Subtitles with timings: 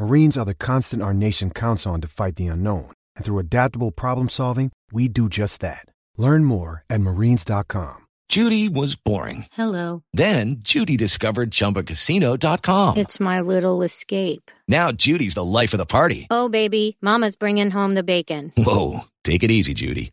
[0.00, 2.90] Marines are the constant our nation counts on to fight the unknown.
[3.16, 5.84] And through adaptable problem solving, we do just that.
[6.16, 8.06] Learn more at marines.com.
[8.30, 9.44] Judy was boring.
[9.52, 10.02] Hello.
[10.14, 12.96] Then Judy discovered ChumbaCasino.com.
[12.96, 14.50] It's my little escape.
[14.66, 16.28] Now Judy's the life of the party.
[16.30, 18.52] Oh, baby, Mama's bringing home the bacon.
[18.56, 20.12] Whoa, take it easy, Judy.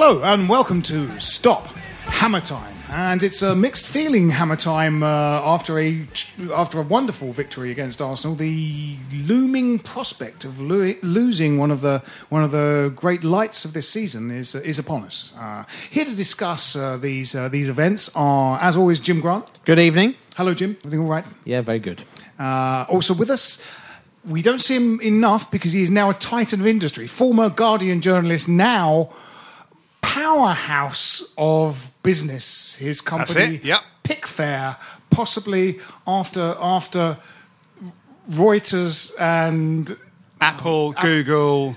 [0.00, 1.66] Hello and welcome to Stop
[2.04, 2.72] Hammer Time.
[2.88, 6.06] And it's a mixed feeling hammer time uh, after a
[6.54, 8.36] after a wonderful victory against Arsenal.
[8.36, 8.96] The
[9.26, 13.88] looming prospect of lo- losing one of the one of the great lights of this
[13.88, 15.34] season is is upon us.
[15.36, 19.46] Uh, here to discuss uh, these uh, these events are, as always, Jim Grant.
[19.64, 20.14] Good evening.
[20.36, 20.76] Hello, Jim.
[20.84, 21.24] Everything all right?
[21.44, 22.04] Yeah, very good.
[22.38, 23.60] Uh, also with us,
[24.24, 27.08] we don't see him enough because he is now a titan of industry.
[27.08, 29.10] Former Guardian journalist, now
[30.08, 32.74] powerhouse of business.
[32.76, 33.82] His company, yep.
[34.02, 34.76] Picfair,
[35.10, 37.18] possibly after after
[38.30, 39.96] Reuters and
[40.40, 41.76] Apple, Google,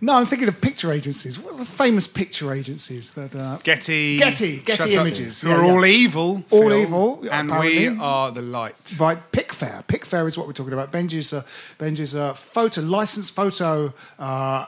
[0.00, 1.40] no, I'm thinking of picture agencies.
[1.40, 3.34] What are the famous picture agencies that?
[3.34, 5.72] Uh, Getty, Getty, Getty Images, who yeah, are yeah.
[5.72, 7.88] all evil, All Phil, evil, and apparently.
[7.88, 8.94] we are the light.
[8.98, 9.82] Right, Picfair.
[9.88, 10.92] Picfair is what we're talking about.
[10.92, 11.42] Benji's uh,
[11.78, 14.66] Benji's uh, photo licensed photo uh,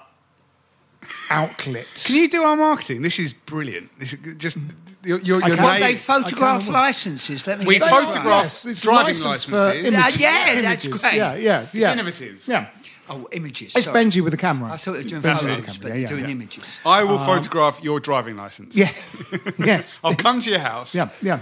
[1.31, 1.87] outlet.
[2.07, 3.03] Can you do our marketing?
[3.03, 3.91] This is brilliant.
[3.99, 4.59] This is just
[5.05, 5.61] your, your, I your can't.
[5.67, 7.47] What, name- they photograph licenses?
[7.47, 9.95] Let me We get They this are, photograph yes, it's driving licensed for licenses.
[9.95, 11.03] image- Yeah, yeah, that's images.
[11.03, 11.15] great.
[11.15, 11.93] Yeah, yeah, yeah.
[11.93, 12.45] innovative.
[12.47, 12.67] Yeah.
[13.13, 13.75] Oh, images.
[13.75, 14.05] it's sorry.
[14.05, 14.71] Benji with a camera.
[14.73, 16.25] I thought they were doing Benji photos, with a camera, but yeah, they're yeah, doing
[16.27, 16.31] yeah.
[16.31, 16.81] images.
[16.87, 18.77] I will photograph your driving license.
[18.77, 18.93] Yeah,
[19.59, 19.99] yes.
[20.05, 20.95] I'll come to your house.
[20.95, 21.41] Yeah, yeah.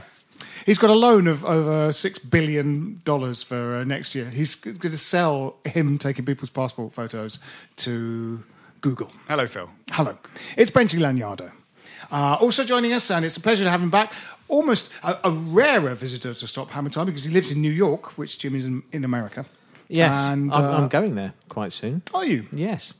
[0.65, 4.31] He's got a loan of over six billion dollars for uh, next year.
[4.31, 7.39] He's going to sell him taking people's passport photos
[7.77, 8.43] to
[8.81, 9.11] Google.
[9.29, 9.71] Hello, Phil.
[9.93, 10.19] Hello,
[10.57, 11.51] it's Benji Lanyado.
[12.11, 14.13] Uh, also joining us, and it's a pleasure to have him back.
[14.49, 18.17] Almost a, a rarer visitor to Stop Hammer Time because he lives in New York,
[18.17, 19.45] which Jim is in, in America.
[19.89, 22.03] Yes, And, I'm, uh, I'm going there quite soon.
[22.15, 22.47] Are you?
[22.53, 22.95] Yes.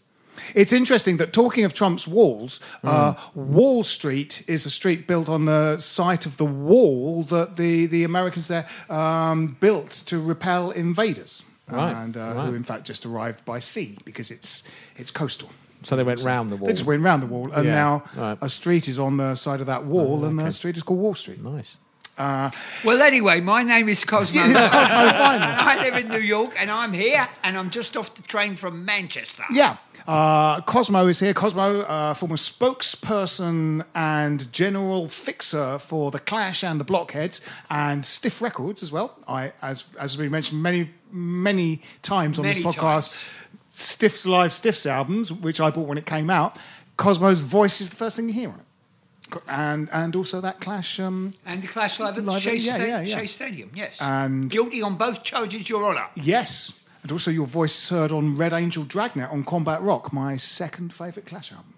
[0.55, 3.55] It's interesting that talking of Trump's walls, uh, Hmm.
[3.55, 8.05] Wall Street is a street built on the site of the wall that the, the
[8.05, 12.47] Americans there um, built to repel invaders, Right, and uh, right.
[12.47, 14.63] who in fact just arrived by sea because it's
[14.97, 15.51] it's coastal.
[15.83, 16.67] So they went round the wall.
[16.67, 18.39] They just went round the wall, and Yeah, now right.
[18.41, 20.99] a street is on the side of that wall, oh, and the street is called
[21.01, 21.43] Wall Street.
[21.43, 21.77] Nice.
[22.17, 22.51] Uh,
[22.85, 24.43] well, anyway, my name is Kosmo.
[24.51, 25.55] It's Kosmo Vinyl.
[25.57, 28.85] I live in New York, and I'm here, and I'm just off the train from
[28.85, 29.45] Manchester.
[29.53, 29.77] Yeah.
[30.09, 31.35] Uh, Kosmo is here.
[31.35, 38.41] Kosmo, uh, former spokesperson and general fixer for the Clash and the Blockheads and Stiff
[38.41, 39.15] Records as well.
[39.29, 42.79] I, as as we mentioned many many times on Many this podcast,
[43.11, 43.29] times.
[43.69, 46.59] Stiff's live Stiffs albums, which I bought when it came out.
[46.97, 50.99] Kosmo's voice is the first thing you hear on it, and and also that Clash.
[50.99, 53.17] Um, And the Clash Live at Live Shea, yeah, yeah, yeah.
[53.19, 54.01] Shea Stadium, yes.
[54.01, 56.07] And- Guilty on both charges, Your Honour.
[56.17, 56.73] yes,
[57.03, 60.93] and also your voice is heard on Red Angel Dragnet on Combat Rock, my second
[60.93, 61.75] favourite Clash album.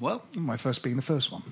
[0.00, 1.42] Well, My first being the first one.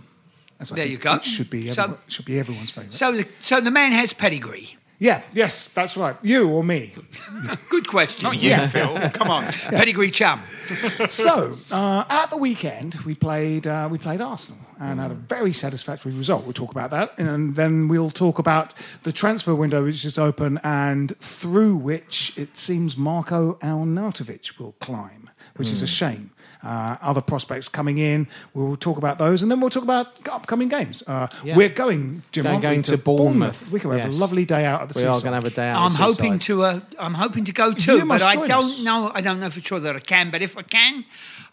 [0.61, 1.15] As I There think you go.
[1.15, 2.95] It should be, So- should be everyone's favourite.
[2.95, 4.77] so the, so the man has pedigree.
[4.99, 6.17] Yeah, yes, that's right.
[6.23, 6.95] You or me.
[7.71, 8.23] Good question.
[8.23, 9.11] Not you, Phil.
[9.13, 9.45] Come on.
[9.45, 10.43] Pedigree chum.
[11.09, 15.53] so uh, at the weekend we played uh, we played Arsenal and had a very
[15.53, 16.45] satisfactory result.
[16.45, 20.61] We'll talk about that, and then we'll talk about the transfer window which is open
[20.63, 26.31] and through which it seems Marco Arnautovic will climb, which is a shame.
[26.63, 28.27] Uh, other prospects coming in.
[28.55, 31.03] We'll talk about those, and then we'll talk about upcoming games.
[31.07, 31.57] Uh, Yeah.
[31.57, 33.71] We're going, Jim, Going- aren't going to Bournemouth.
[33.73, 34.15] We can have Yes.
[34.15, 35.81] a lovely day out at the We are going to have a day out.
[35.83, 36.65] I'm at the hoping to.
[36.65, 38.83] Uh, I'm hoping to go too, but I don't us.
[38.85, 39.11] know.
[39.15, 40.31] I don't know for sure that I can.
[40.31, 41.05] But if I can,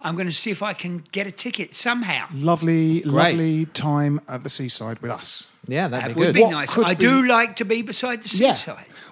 [0.01, 2.27] I'm going to see if I can get a ticket somehow.
[2.33, 3.13] Lovely, Great.
[3.37, 5.49] lovely time at the seaside with us.
[5.67, 6.35] Yeah, that'd That be would good.
[6.35, 6.77] be What nice.
[6.77, 8.53] I be- do like to be beside the Yeah.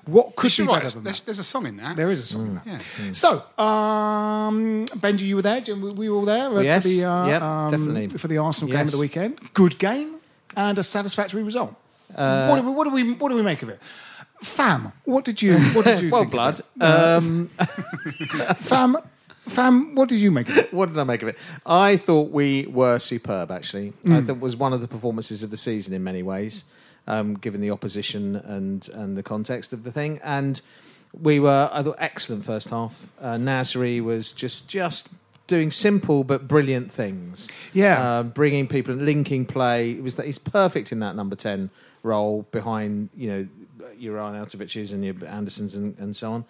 [0.05, 0.13] Seaside.
[0.13, 0.93] What You could be better write.
[0.93, 1.25] than There's, that?
[1.25, 1.95] there's a song in that.
[1.95, 2.65] There is a song in that.
[2.65, 3.11] Yeah.
[3.11, 5.61] So, um, Benji, you were there.
[5.67, 8.07] We- we were all there uh, Yes, for the uh, yep, um, definitely.
[8.17, 9.39] for the Arsenal game of the weekend.
[9.53, 10.15] Good game
[10.55, 11.73] and a satisfactory result.
[12.15, 13.79] what, do we, what do we what do we make of it?
[14.41, 16.59] Fam, what did you what did you well, think of blood.
[16.59, 16.81] it?
[16.83, 17.47] Um,
[18.57, 18.97] Fam,
[19.47, 20.73] fam, what did you make of it?
[20.77, 21.37] what did I make of it?
[21.65, 23.51] I thought we were superb.
[23.51, 24.15] Actually, Mm.
[24.17, 26.63] I thought it was one of the performances of the season in many ways,
[27.07, 30.19] um, given the opposition and and the context of the thing.
[30.23, 30.61] And
[31.19, 33.11] we were, I thought, excellent first half.
[33.19, 35.09] Uh, Nasri was just just
[35.47, 37.49] doing simple but brilliant things.
[37.73, 38.01] Yeah.
[38.01, 39.91] uh, bringing people, and linking play.
[39.91, 41.69] It was that he's perfect in that number ten
[42.03, 43.47] role behind you know
[44.01, 46.45] your Arnautovic's and your Andersons and, and so on.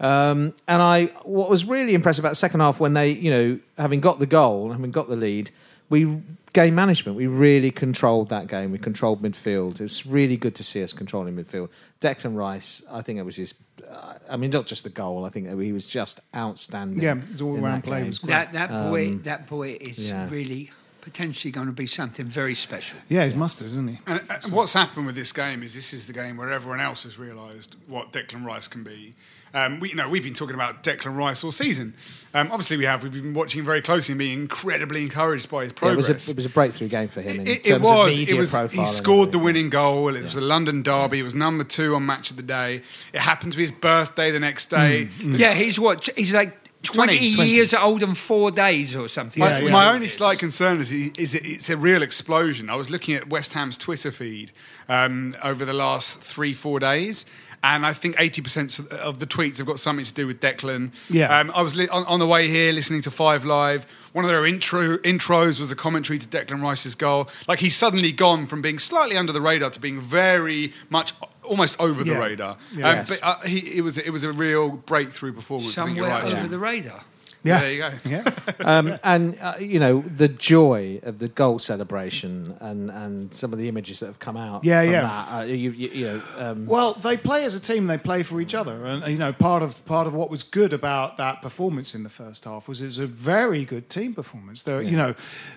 [0.00, 3.58] Um, and I, what was really impressive about the second half when they, you know,
[3.78, 5.50] having got the goal, and having got the lead,
[5.88, 6.20] we
[6.52, 7.16] game management.
[7.16, 8.72] We really controlled that game.
[8.72, 9.74] We controlled midfield.
[9.74, 11.68] It was really good to see us controlling midfield.
[12.00, 13.54] Declan Rice, I think it was his.
[13.88, 15.24] Uh, I mean, not just the goal.
[15.24, 17.02] I think he was just outstanding.
[17.02, 18.06] Yeah, his all in round play game.
[18.08, 18.30] was great.
[18.30, 20.28] That that boy, Um, that boy is yeah.
[20.30, 20.70] really
[21.02, 22.98] potentially going to be something very special.
[23.08, 23.98] Yeah, he's mustard, isn't he?
[24.08, 27.04] And, and what's happened with this game is this is the game where everyone else
[27.04, 29.14] has realised what Declan Rice can be.
[29.56, 31.94] Um, we, you know, we've been talking about Declan Rice all season.
[32.34, 33.02] Um, obviously, we have.
[33.02, 36.08] We've been watching very closely and being incredibly encouraged by his Yeah, it, progress.
[36.08, 38.12] was a, it was a breakthrough game for him in It, terms it was.
[38.12, 38.72] of media it was.
[38.72, 40.14] He scored the winning goal.
[40.14, 41.20] It was a London derby.
[41.20, 42.82] It was number two on Match of the Day.
[43.14, 45.08] It happened to be his birthday the next day.
[45.22, 46.06] Yeah, he's what?
[46.16, 47.50] He's like 20, 20, 20.
[47.50, 49.40] years old and four days or something.
[49.40, 49.70] My, yeah.
[49.70, 52.68] my only slight concern is, is it, it's a real explosion.
[52.68, 54.52] I was looking at West Ham's Twitter feed
[54.88, 57.24] um, over the last three, four days.
[57.64, 60.92] And I think 80% of the tweets have got something to do with Declan.
[61.10, 61.36] Yeah.
[61.38, 63.86] Um, I was li- on, on the way here listening to Five Live.
[64.12, 67.28] One of their intro intros was a commentary to Declan Rice's goal.
[67.48, 71.12] Like he's suddenly gone from being slightly under the radar to being very much
[71.42, 72.56] almost over the radar.
[72.74, 72.88] Yeah.
[72.90, 73.08] Um, Yes.
[73.08, 75.76] But uh, he, it was it was a real breakthrough performance.
[75.76, 76.32] I think you're Somewhere right.
[76.32, 76.50] over Jim.
[76.50, 77.04] the radar.
[77.46, 77.90] Yeah, There you go.
[78.06, 78.30] Yeah,
[78.64, 83.58] um, and uh, you know the joy of the goal celebration and, and some of
[83.58, 84.64] the images that have come out.
[84.64, 85.02] Yeah, from yeah.
[85.02, 87.86] That, uh, you, you, you know, um, Well, they play as a team.
[87.86, 90.72] They play for each other, and you know, part of part of what was good
[90.72, 94.62] about that performance in the first half was it was a very good team performance.
[94.62, 95.14] There, you know,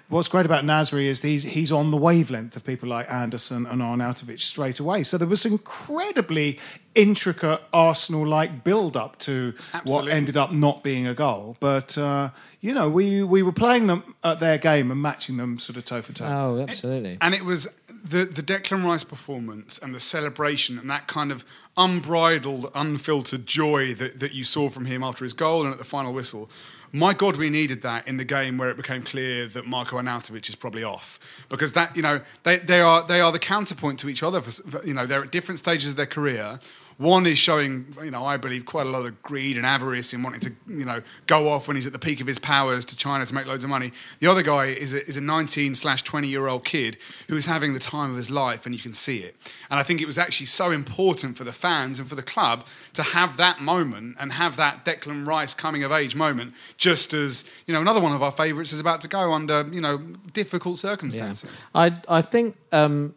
[0.10, 3.82] what's great about Nasri is he's he's on the wavelength of people like Anderson and
[3.82, 5.04] Arnautovic straight away.
[5.04, 6.60] So there was incredibly
[6.96, 9.54] intricate Arsenal-like build-up to
[9.86, 11.98] what ended up not being a goal, but.
[11.98, 12.30] Uh,
[12.62, 15.86] you know, we we were playing them at their game and matching them sort of
[15.86, 16.26] toe for toe.
[16.26, 17.18] oh, absolutely.
[17.22, 17.70] And it was
[18.04, 21.46] the, the Declan Rice performance and the celebration and that kind of
[21.78, 25.86] unbridled, unfiltered joy that, that you saw from him after his goal and at the
[25.86, 26.50] final whistle.
[26.92, 30.50] My God, we needed that in the game where it became clear that Marco Arnautovic
[30.50, 34.10] is probably off because that you know they, they are they are the counterpoint to
[34.10, 34.42] each other.
[34.42, 36.60] For, you know they're at different stages of their career.
[37.00, 40.22] One is showing, you know, I believe quite a lot of greed and avarice in
[40.22, 42.96] wanting to, you know, go off when he's at the peak of his powers to
[42.96, 43.94] China to make loads of money.
[44.20, 46.98] The other guy is a, is a 19 slash 20 year old kid
[47.30, 49.38] who is having the time of his life, and you can see it.
[49.70, 52.66] And I think it was actually so important for the fans and for the club
[52.96, 57.46] to have that moment and have that Declan Rice coming of age moment, just as
[57.66, 60.00] you know, another one of our favourites is about to go under, you know,
[60.34, 61.66] difficult circumstances.
[61.74, 63.16] I I think um,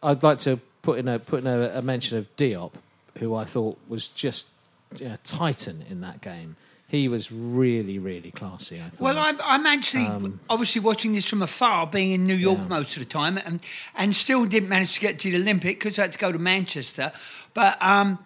[0.00, 2.72] I'd like to put in a put in a, a mention of Diop,
[3.18, 4.48] who I thought was just
[4.96, 6.56] you know, titan in that game.
[6.86, 8.80] He was really really classy.
[8.80, 9.00] I thought.
[9.00, 12.68] Well, I'm, I'm actually um, obviously watching this from afar, being in New York Yeah.
[12.68, 13.60] most of the time, and
[13.96, 16.38] and still didn't manage to get to the Olympic because I had to go to
[16.38, 17.12] Manchester.
[17.52, 18.18] But um,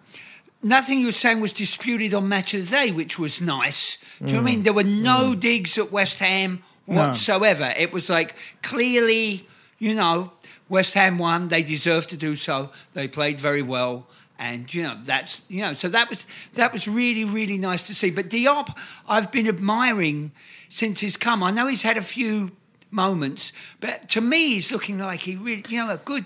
[0.61, 3.97] nothing you were saying was disputed on Match of the Day, which was nice.
[4.19, 4.59] Do you know what I mean?
[4.59, 4.63] Mm.
[4.65, 5.39] There were no mm.
[5.39, 7.73] digs at West Ham whatsoever.
[7.77, 10.31] It was like clearly, you know,
[10.67, 11.47] West Ham won.
[11.47, 12.71] They deserved to do so.
[12.93, 14.07] They played very well.
[14.41, 17.93] And you know that's you know so that was that was really really nice to
[17.93, 18.09] see.
[18.09, 18.73] But Diop,
[19.05, 20.31] I've been admiring
[20.69, 21.43] since he's come.
[21.43, 22.51] I know he's had a few
[22.89, 26.23] moments, but to me, he's looking like he really you know a good,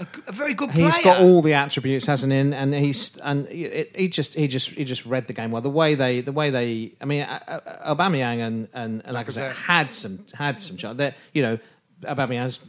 [0.00, 0.86] a, a very good player.
[0.86, 2.40] He's got all the attributes, hasn't he?
[2.40, 5.62] And, and he's and he, he just he just he just read the game well.
[5.62, 9.28] The way they the way they I mean, uh, uh, Aubameyang and and, and like
[9.28, 10.98] I said, had some had some chance.
[10.98, 11.58] They're, You know,
[12.04, 12.60] Aubameyang's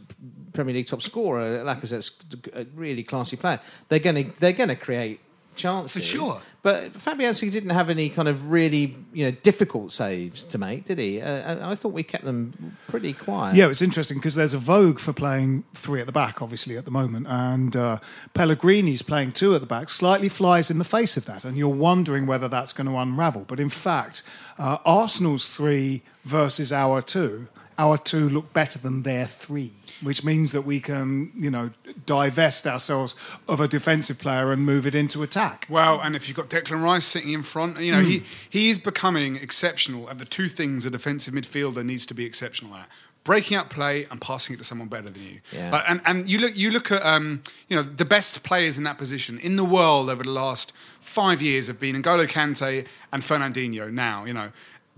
[0.52, 1.62] Premier League top scorer.
[1.64, 2.12] Lacazette's
[2.54, 3.60] a really classy player.
[3.88, 5.20] They're gonna they're gonna create
[5.54, 5.92] chances.
[5.92, 6.40] For sure.
[6.62, 10.98] But Fabianski didn't have any kind of really you know difficult saves to make, did
[10.98, 11.20] he?
[11.22, 13.54] Uh, I- I thought we kept them pretty quiet.
[13.56, 16.84] Yeah, it's interesting because there's a vogue for playing three at the back, obviously, at
[16.84, 17.26] the moment.
[17.28, 17.98] And uh,
[18.34, 21.44] Pellegrini's playing two at the back, slightly flies in the face of that.
[21.44, 23.44] And you're wondering whether that's going to unravel.
[23.46, 24.22] But in fact,
[24.58, 29.72] uh, Arsenal's three versus our two, our two look better than their three.
[30.02, 31.70] Which means that we can, you know,
[32.04, 33.14] divest ourselves
[33.48, 35.66] of a defensive player and move it into attack.
[35.70, 38.78] Well, and if you've got Declan Rice sitting in front, you know he he is
[38.78, 42.88] becoming exceptional at the two things a defensive midfielder needs to be exceptional at:
[43.24, 45.40] breaking up play and passing it to someone better than you.
[45.50, 45.70] Yeah.
[45.70, 48.84] But- and and you look you look at um, you know the best players in
[48.84, 53.22] that position in the world over the last five years have been N'Golo Kante and
[53.22, 53.90] Fernandinho.
[53.90, 54.52] Now you know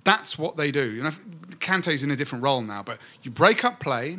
[0.08, 0.90] that's what they do.
[0.90, 1.12] You know,
[1.60, 4.18] Kante's in a different role now, but you break up play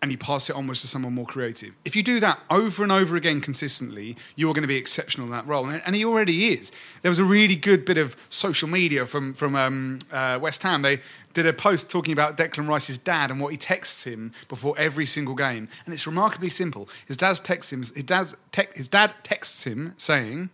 [0.00, 1.72] and you pass it onwards to someone more creative.
[1.84, 5.32] If you do that over and over again consistently, you're going to be exceptional in
[5.32, 6.70] that role, and, and he already is.
[7.02, 10.82] There was a really good bit of social media from from um, uh, West Ham.
[10.82, 11.00] They
[11.34, 15.06] did a post talking about Declan Rice's dad and what he texts him before every
[15.06, 16.88] single game, and it's remarkably simple.
[17.06, 17.80] His texts him.
[17.80, 18.04] His
[18.52, 20.50] te- his dad texts him saying,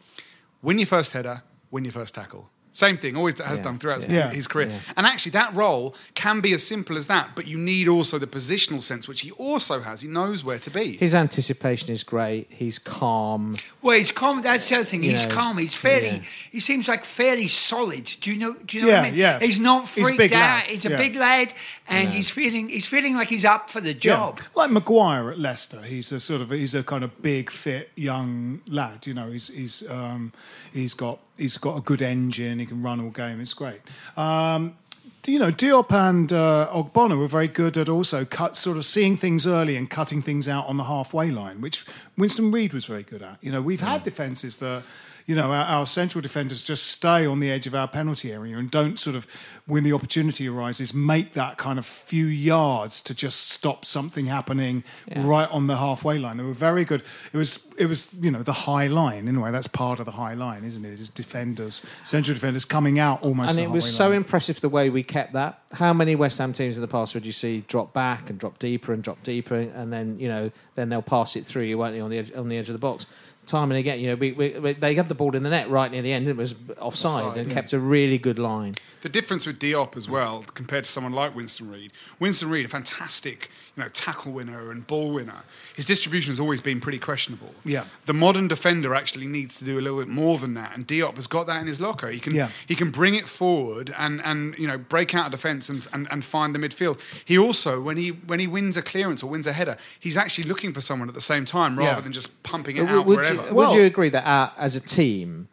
[0.62, 4.08] "Win your first header, win your first tackle." Same thing, always has Yeah, done throughout
[4.08, 4.30] yeah.
[4.30, 4.68] his career.
[4.68, 4.78] Yeah.
[4.96, 8.26] And actually, that role can be as simple as that, but you need also the
[8.26, 10.00] positional sense, which he also has.
[10.00, 10.96] He knows where to be.
[10.96, 12.46] His anticipation is great.
[12.48, 13.56] He's calm.
[13.82, 14.40] Well, he's calm.
[14.40, 15.02] That's the other thing.
[15.02, 15.58] He's know, calm.
[15.58, 16.06] He's fairly.
[16.06, 16.22] yeah.
[16.50, 18.10] He seems like fairly solid.
[18.22, 18.54] Do you know?
[18.64, 19.18] Do you know what I Yeah, mean?
[19.20, 19.38] yeah.
[19.40, 20.38] He's not He's freaked big out.
[20.38, 20.96] lad, He's a yeah.
[20.96, 21.54] big lad,
[21.88, 22.70] and he's feeling.
[22.70, 24.38] He's feeling like he's up for the job.
[24.40, 24.46] Yeah.
[24.54, 28.62] Like Maguire at Leicester, he's a sort of he's a kind of big, fit, young
[28.66, 29.06] lad.
[29.06, 30.32] You know, he's he's um,
[30.72, 32.58] he's got he's got a good engine.
[32.58, 33.40] He can run all game.
[33.40, 33.80] It's great.
[34.16, 34.76] Um,
[35.22, 38.84] do you know Diop and uh, Ogbonna were very good at also cut sort of
[38.84, 41.84] seeing things early and cutting things out on the halfway line, which
[42.18, 43.38] Winston Reid was very good at.
[43.40, 44.82] You know, we've had defences that.
[45.26, 48.56] You know, our, our central defenders just stay on the edge of our penalty area
[48.56, 49.26] and don't sort of,
[49.66, 54.84] when the opportunity arises, make that kind of few yards to just stop something happening
[55.16, 56.36] right on the halfway line.
[56.36, 57.02] They were very good.
[57.32, 59.50] It was, it was, you know, the high line in a way.
[59.50, 60.92] That's part of the high line, isn't it?
[60.92, 63.50] It's defenders, central defenders coming out almost.
[63.50, 64.16] and the it was so line.
[64.16, 65.60] impressive the way we kept that.
[65.72, 68.58] How many West Ham teams in the past would you see drop back and drop
[68.58, 71.94] deeper and drop deeper, and then you know then they'll pass it through you, won't
[71.94, 73.06] they, on the edge, on the edge of the box.
[73.44, 75.68] Time and again, you know, we, we, we, they got the ball in the net
[75.68, 76.28] right near the end.
[76.28, 77.54] It was offside, Offside, and yeah.
[77.54, 78.76] kept a really good line.
[79.02, 82.68] The difference with Diop as well, compared to someone like Winston Reid, Winston Reid, a
[82.68, 85.42] fantastic, you know, tackle winner and ball winner.
[85.74, 87.52] His distribution has always been pretty questionable.
[87.64, 87.86] Yeah.
[88.06, 91.16] The modern defender actually needs to do a little bit more than that, and Diop
[91.16, 92.10] has got that in his locker.
[92.10, 92.50] He can Yeah.
[92.68, 96.06] he can bring it forward and and you know break out a defence and, and
[96.12, 97.00] and find the midfield.
[97.24, 100.44] He also when he when he wins a clearance or wins a header, he's actually
[100.44, 102.00] looking for someone at the same time rather Yeah.
[102.02, 103.34] than just pumping it But out would, wherever.
[103.34, 105.48] you, Well- would you agree that our, as a team,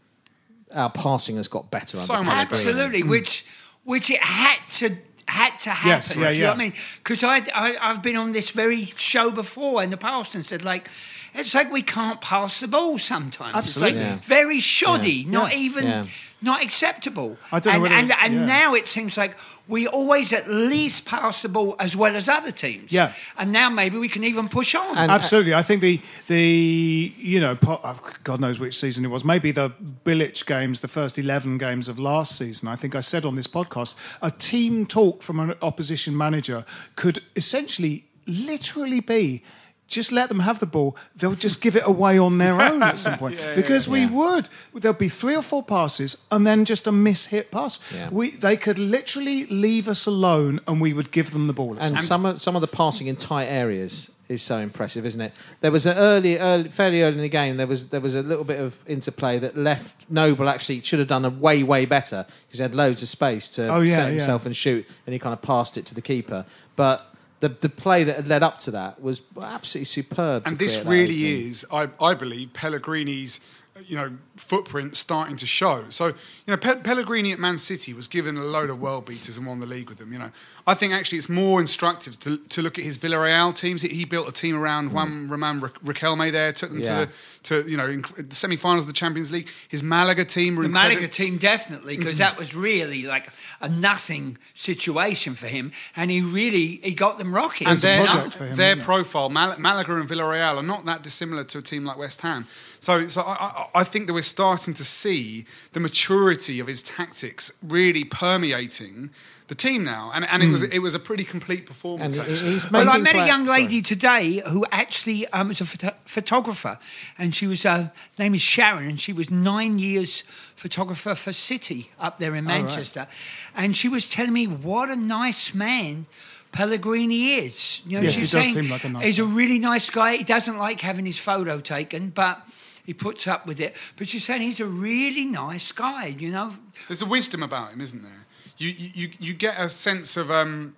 [0.73, 1.97] our passing has got better?
[1.97, 2.69] So under much Pellegrini?
[2.71, 3.09] Absolutely, hmm.
[3.09, 3.45] which
[3.83, 5.89] which it had to had to happen.
[5.89, 6.47] Yes, yeah, do you know yeah.
[6.49, 6.73] what I mean?
[7.03, 10.63] Because I, I I've been on this very show before in the past and said
[10.63, 10.89] like.
[11.33, 13.55] It's like we can't pass the ball sometimes.
[13.55, 13.99] Absolutely.
[14.01, 14.27] It's like Yeah.
[14.27, 15.31] very shoddy, Yeah.
[15.31, 15.59] not Yeah.
[15.59, 16.05] even, Yeah.
[16.41, 17.37] not acceptable.
[17.51, 18.45] I don't know and, whether- and, and yeah.
[18.45, 19.35] now it seems like
[19.67, 22.91] we always at least pass the ball as well as other teams.
[22.91, 23.13] Yeah.
[23.37, 24.97] And now maybe we can even push on.
[24.97, 29.09] And- uh, Absolutely, I think the the you know oh, God knows which season it
[29.09, 29.23] was.
[29.23, 29.71] Maybe the
[30.05, 32.67] Bilic games, the first eleven games of last season.
[32.67, 37.21] I think I said on this podcast, a team talk from an opposition manager could
[37.35, 39.43] essentially, literally be.
[39.89, 40.95] Just let them have the ball.
[41.15, 44.11] They'll just give it away on their own at some point because we Yeah.
[44.11, 44.49] would.
[44.73, 47.79] There'll be three or four passes and then just a miss-hit pass.
[47.93, 48.09] Yeah.
[48.11, 51.75] We they could literally leave us alone and we would give them the ball.
[51.79, 55.33] And some of, some of the passing in tight areas is so impressive, isn't it?
[55.61, 57.57] There was an early, early, fairly early in the game.
[57.57, 61.07] There was there was a little bit of interplay that left Noble actually should have
[61.07, 64.03] done a way way better because he had loads of space to Oh, yeah, set
[64.05, 64.09] yeah.
[64.11, 66.45] himself and shoot, and he kind of passed it to the keeper.
[66.75, 67.08] But
[67.39, 70.43] the the play that had led up to that was absolutely superb.
[70.45, 73.39] and this really is, I, I believe, Pellegrini's
[73.87, 75.85] you know footprint starting to show.
[75.89, 76.13] So you
[76.47, 79.59] know, Pe- Pellegrini at Man City was given a load of world beaters and won
[79.59, 80.11] the league with them.
[80.13, 80.31] You know,
[80.65, 83.81] I think actually it's more instructive to, to look at his Villarreal teams.
[83.81, 86.85] He, built a team around Juan Roman Ra- Riquelme there, took them Mm.
[86.85, 87.05] Yeah.
[87.05, 89.49] to the to you know inc- the semi-finals of the Champions League.
[89.67, 90.89] His Malaga team The incredible.
[90.95, 93.29] Malaga team definitely because that was really like
[93.61, 97.67] a nothing situation for him, and he really he got them rocking.
[97.67, 101.61] and their, him, their profile, Mal- Malaga and Villarreal, are not that dissimilar to a
[101.61, 102.47] team like West Ham.
[102.79, 106.81] So, so I, I, I think that we're starting to see the maturity of his
[106.81, 109.09] tactics really permeating
[109.47, 112.17] the team now, and and it was it was a pretty complete performance.
[112.17, 113.61] And he's Well, I making met a play- young sorry.
[113.63, 116.77] lady today who actually um, was a photo- photographer,
[117.17, 120.23] and she was uh, name is Sharon, and she was nine years
[120.55, 122.61] photographer for City up there in right.
[122.61, 123.07] Manchester,
[123.55, 126.05] and she was telling me what a nice man.
[126.51, 127.81] Pellegrini is.
[127.85, 130.17] You know, Yes, he does saying seem like a nice He's a really nice guy.
[130.17, 132.41] He doesn't like having his photo taken, but
[132.85, 133.75] he puts up with it.
[133.95, 136.07] But you're saying he's a really nice guy.
[136.07, 136.55] You know,
[136.87, 138.25] There's a wisdom about him, isn't there?
[138.57, 140.75] You you you, get a sense of um,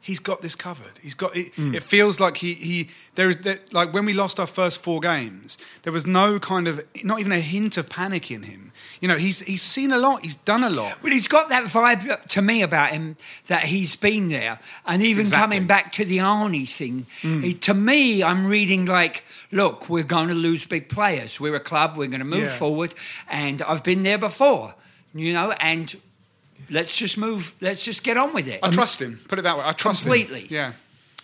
[0.00, 0.98] he's got this covered.
[1.02, 1.54] He's got it.
[1.54, 1.74] Hmm.
[1.74, 5.00] It feels like he he there is that like when we lost our first four
[5.00, 8.72] games, there was no kind of not even a hint of panic in him.
[9.00, 10.22] You know, he's he's seen a lot.
[10.22, 11.02] He's done a lot.
[11.02, 13.16] Well, he's got that vibe to me about him
[13.46, 15.40] that he's been there, and even Exactly.
[15.56, 17.06] coming back to the Arnie thing.
[17.20, 21.38] he- to me, I'm reading like, look, we're going to lose big players.
[21.40, 21.96] We're a club.
[21.96, 22.56] We're going to move Yeah.
[22.56, 22.94] forward,
[23.28, 24.74] and I've been there before,
[25.14, 25.52] you know.
[25.52, 25.94] And
[26.68, 27.54] let's just move.
[27.60, 28.60] Let's just get on with it.
[28.62, 29.20] I trust him.
[29.28, 29.64] Put it that way.
[29.64, 30.12] I trust him.
[30.12, 30.40] Completely.
[30.42, 30.48] him.
[30.50, 30.72] Yeah.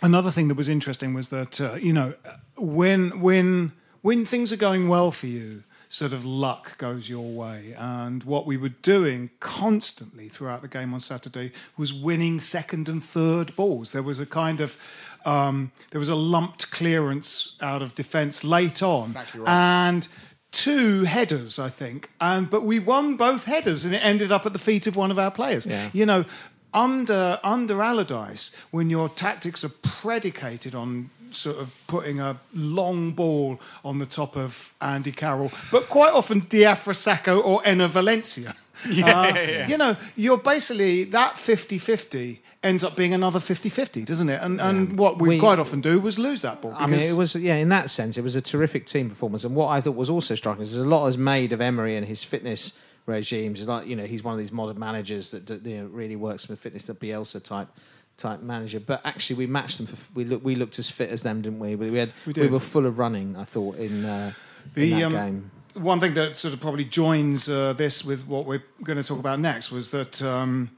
[0.03, 2.15] Another thing that was interesting was that uh, you know
[2.57, 7.75] when when when things are going well for you, sort of luck goes your way.
[7.79, 13.03] And what we were doing constantly throughout the game on Saturday was winning second and
[13.03, 13.93] third balls.
[13.93, 14.77] There was a kind of
[15.25, 19.49] um, there was a lumped clearance out of defence late on, Exactly right.
[19.89, 20.07] and
[20.57, 22.09] two headers, I think.
[22.21, 25.11] And but we won both headers, and it ended up at the feet of one
[25.11, 25.67] of our players.
[25.67, 25.91] Yeah.
[25.93, 26.25] You know,
[26.73, 33.61] under under Allardyce, when your tactics are predicated on sort of putting a long ball
[33.85, 38.55] on the top of Andy Carroll, but quite often Diafra Sakho or Enner Valencia.
[38.87, 39.33] Uh,
[39.69, 44.41] You know, you're basically that 50-50 ends up being another 50-50, doesn't it?
[44.43, 46.75] And and what we, We- quite often do was lose that ball.
[46.77, 47.57] I mean, it was yeah.
[47.57, 49.45] In that sense, it was a terrific team performance.
[49.45, 51.97] And what I thought was also striking is there's a lot is made of Emery
[51.97, 52.73] and his fitness
[53.07, 53.61] regimes.
[53.61, 56.49] It's Like you know, he's one of these modern managers that you know, really works
[56.49, 57.69] with fitness, the Bielsa type
[58.17, 58.81] type manager.
[58.81, 59.87] But actually, we matched them.
[59.87, 61.77] For, we look, we looked as fit as them, didn't we?
[61.77, 63.37] We had We we, were full of running.
[63.37, 64.33] I thought in, uh,
[64.75, 65.51] in The, that um, game.
[65.75, 69.19] One thing that sort of probably joins uh, this with what we're going to talk
[69.19, 70.71] about next was that um,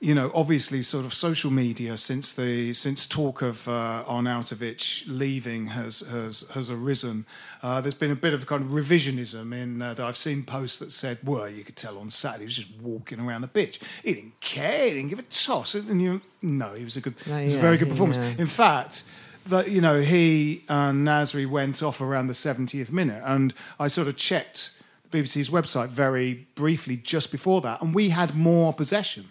[0.00, 5.68] you know obviously sort of social media since the since talk of uh, Arnautovic leaving
[5.68, 7.24] has has has arisen.
[7.62, 10.78] Uh, there's been a bit of kind of revisionism in uh, that I've seen posts
[10.78, 13.80] that said, "Well, you could tell on Saturday he was just walking around the pitch.
[14.02, 14.84] He didn't care.
[14.88, 17.14] He didn't give a toss." And you, no, he was a good.
[17.26, 18.18] No, it was a very good performance.
[18.18, 19.04] uh, In fact,
[19.46, 24.08] that you know he and Nasri went off around the 70th minute, and I sort
[24.08, 24.72] of checked
[25.10, 29.30] the BBC's website very briefly just before that, and we had more possession.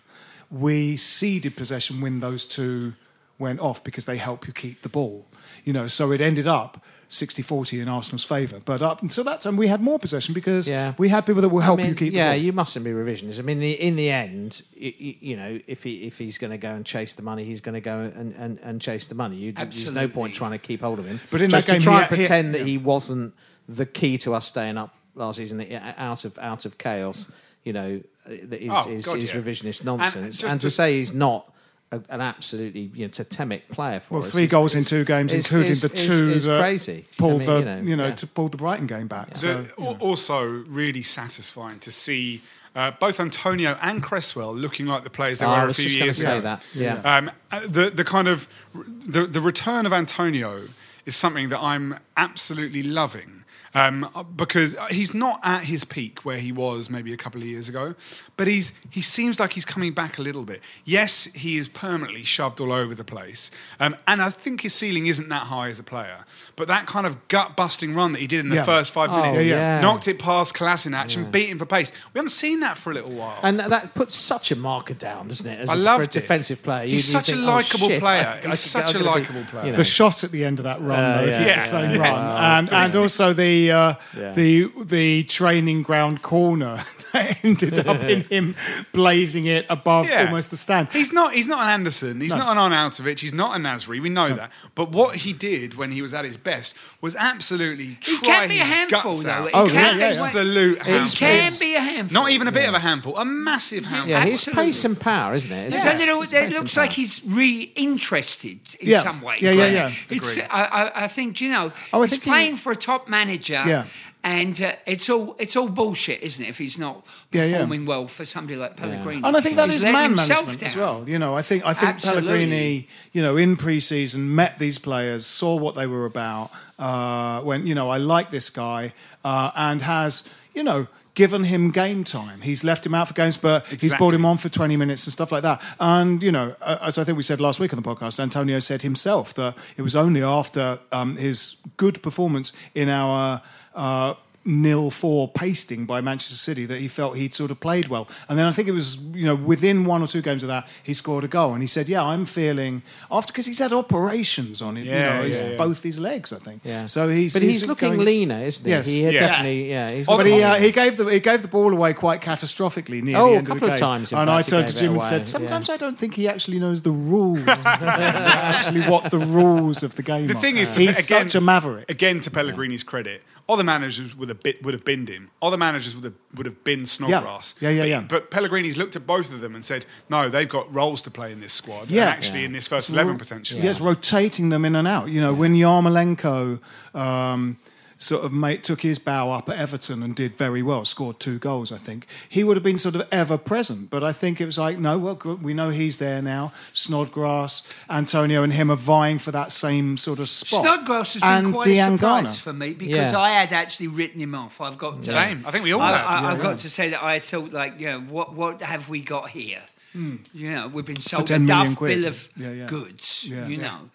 [0.54, 2.94] We ceded possession when those two
[3.39, 5.26] went off because they help you keep the ball.
[5.66, 8.60] You know, so it ended up 60-40 in Arsenal's favour.
[8.63, 10.94] But up until that time, we had more possession because Yeah.
[10.98, 12.46] we had people that will I help mean, you keep yeah, the ball.
[12.46, 13.39] you mustn't be revisionist.
[13.39, 16.58] I mean, the, in the end, you, you know, if he if he's going to
[16.58, 19.36] go and chase the money, he's going to go and, and, and chase the money.
[19.38, 21.20] You, there's no point trying to keep hold of him.
[21.32, 23.34] But in Just that game, to try and had- he- pretend that he wasn't
[23.68, 25.62] the key to us staying up last season,
[25.98, 27.28] out of out of chaos,
[27.63, 29.39] you know, uh, that is, Oh, is, God, is yeah.
[29.41, 30.38] revisionist nonsense.
[30.38, 31.49] just And, to to- say he's not.
[31.91, 34.21] A, an absolutely you know, totemic player for us.
[34.21, 34.32] Well, us.
[34.32, 37.06] three is- goals in two games, is- including is- the two is that crazy.
[37.08, 38.15] I pulled mean, the you know, you know yeah.
[38.15, 39.38] to pull the Brighton game back.
[39.38, 42.41] So, The- al- also really satisfying to see
[42.76, 45.95] uh, both Antonio and Cresswell looking like the players they Oh, were a few just
[45.97, 46.41] years ago.
[46.41, 46.95] that, yeah.
[47.06, 50.63] Um, uh, the the kind of the the return of Antonio
[51.06, 53.42] is something that I'm absolutely loving.
[53.75, 57.67] Um, because he's not at his peak where he was maybe a couple of years
[57.67, 57.95] ago,
[58.38, 60.62] but he's he seems like he's coming back a little bit.
[60.86, 65.07] Yes, he is permanently shoved all over the place, um, and I think his ceiling
[65.07, 66.25] isn't that high as a player.
[66.55, 68.63] But that kind of gut busting run that he did in the Yeah.
[68.63, 69.81] first five Oh, minutes, yeah, yeah.
[69.81, 71.91] knocked it past Kolasinac and beat him for pace.
[72.13, 73.39] We haven't seen that for a little while.
[73.41, 75.62] And that- that puts such a marker down, doesn't it?
[75.62, 76.12] As I a, loved for a it.
[76.12, 78.27] defensive player, He's such a likeable oh, player.
[78.27, 79.65] I- I He's could- such I'm a likeable player.
[79.65, 79.77] you know.
[79.77, 81.41] the shot at the end of that run, Uh, though, if yeah.
[81.41, 81.55] it's Yeah.
[81.55, 82.07] the same Yeah.
[82.09, 84.34] run, and and also the uh, Yeah.
[84.34, 88.56] the the training ground corner that ended up in him
[88.91, 90.26] blazing it above Yeah.
[90.26, 90.89] almost the stand.
[90.91, 91.34] He's not.
[91.34, 92.19] He's not an Anderson.
[92.19, 93.19] He's not an Arnautovic.
[93.19, 94.02] He's not a Nasri.
[94.02, 94.52] We know that.
[94.76, 98.49] But what he did when he was at his best was absolutely He try can
[98.49, 99.30] be a his handful, guts though.
[99.30, 99.47] out.
[99.49, 100.23] He Oh, can yeah, be yeah, yeah.
[100.23, 102.13] Absolute He can be a handful.
[102.23, 103.17] Not even a bit of a handful.
[103.17, 104.10] A massive handful.
[104.10, 104.63] Yeah, his Absolutely.
[104.65, 105.67] pace and power, isn't it?
[105.67, 106.95] It's- There's a little, it's it pace looks like power.
[106.95, 109.04] he's re-interested in Yeah.
[109.04, 109.38] some way.
[109.41, 109.91] Yeah, yeah, yeah.
[110.10, 112.76] It's, I, I, I think you know Oh, I he's think he- playing for a
[112.76, 113.63] top manager.
[113.65, 113.86] Yeah.
[114.25, 116.47] And uh, it's all it's all bullshit, isn't it?
[116.47, 117.51] If he's not Yeah, yeah.
[117.53, 120.77] performing well for somebody like Pellegrini, And I think that He's is man management as
[120.77, 121.03] well.
[121.09, 122.29] You know, I think I think Absolutely.
[122.29, 126.51] Pellegrini, you know, in pre-season met these players, saw what they were about.
[126.79, 128.93] Uh, when you know, I like this guy,
[129.25, 132.41] uh, and has you know given him game time.
[132.41, 135.12] He's left him out for games, but he's brought him on for twenty minutes and
[135.12, 135.62] stuff like that.
[135.81, 138.83] And you know, as I think we said last week on the podcast, Antonio said
[138.83, 143.41] himself that it was only after um, his good performance in our.
[143.75, 144.13] Uh,
[144.45, 148.09] nil four pasting by Manchester City that he felt he'd sort of played well.
[148.27, 150.67] And then I think it was, you know, within one or two games of that,
[150.83, 151.53] he scored a goal.
[151.53, 155.21] And he said, Yeah, I'm feeling after because he's had operations on it, Yeah, you
[155.21, 155.57] know, his, yeah, yeah.
[155.57, 156.59] both his legs, I think.
[156.65, 156.88] Yeah.
[156.88, 158.69] So he's but he's, looking going- leaner, isn't he?
[158.71, 158.88] Yes.
[158.88, 159.12] He Yeah.
[159.12, 159.91] definitely, yeah.
[159.91, 163.15] He's But he, uh, he gave the he gave the ball away quite catastrophically near
[163.19, 163.79] Oh, the a end couple of of the game.
[163.79, 165.75] times, and I turned to Jim and away, said, "Sometimes yeah.
[165.75, 170.27] I don't think he actually knows the rules, actually what the rules of the game."
[170.27, 170.41] The are.
[170.41, 171.89] thing is, he's again, such a maverick.
[171.89, 175.29] Again, to Pellegrini's credit, other managers would have bit, would have binned him.
[175.41, 177.56] Other managers would have would have binned Snodgrass.
[177.60, 178.06] Yeah, yeah, but, yeah.
[178.08, 181.32] But Pellegrini's looked at both of them and said, "No, they've got roles to play
[181.32, 181.89] in this squad.
[181.89, 182.03] Yeah.
[182.03, 185.10] and actually in this first eleven potentially." Yes, rotating them in and out.
[185.10, 186.62] You know, when Yarmolenko
[186.95, 187.58] um,
[188.04, 191.39] sort of made, took his bow up at Everton and did very well, scored two
[191.39, 193.89] goals, I think, he would have been sort of ever present.
[193.89, 196.52] But I think it was like, no, well, we know he's there now.
[196.74, 200.62] Snodgrass, Antonio, and him are vying for that same sort of spot.
[200.63, 203.20] Snodgrass has been and quite a surprise for me because Yeah.
[203.20, 204.62] I had actually written him off.
[204.62, 205.46] I've got to, Same.
[205.46, 206.06] I think we all I, have.
[206.06, 206.44] I, Yeah, I've yeah.
[206.44, 209.62] got to say that I thought like, you know, what what have we got here?
[209.94, 210.20] You
[210.52, 212.66] know, we've been sold a 10 million duff bill of Yeah, yeah.
[212.68, 213.26] goods.
[213.30, 213.48] Yeah.
[213.48, 213.62] you Yeah.
[213.63, 213.89] know,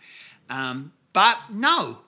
[0.49, 1.99] um, but no,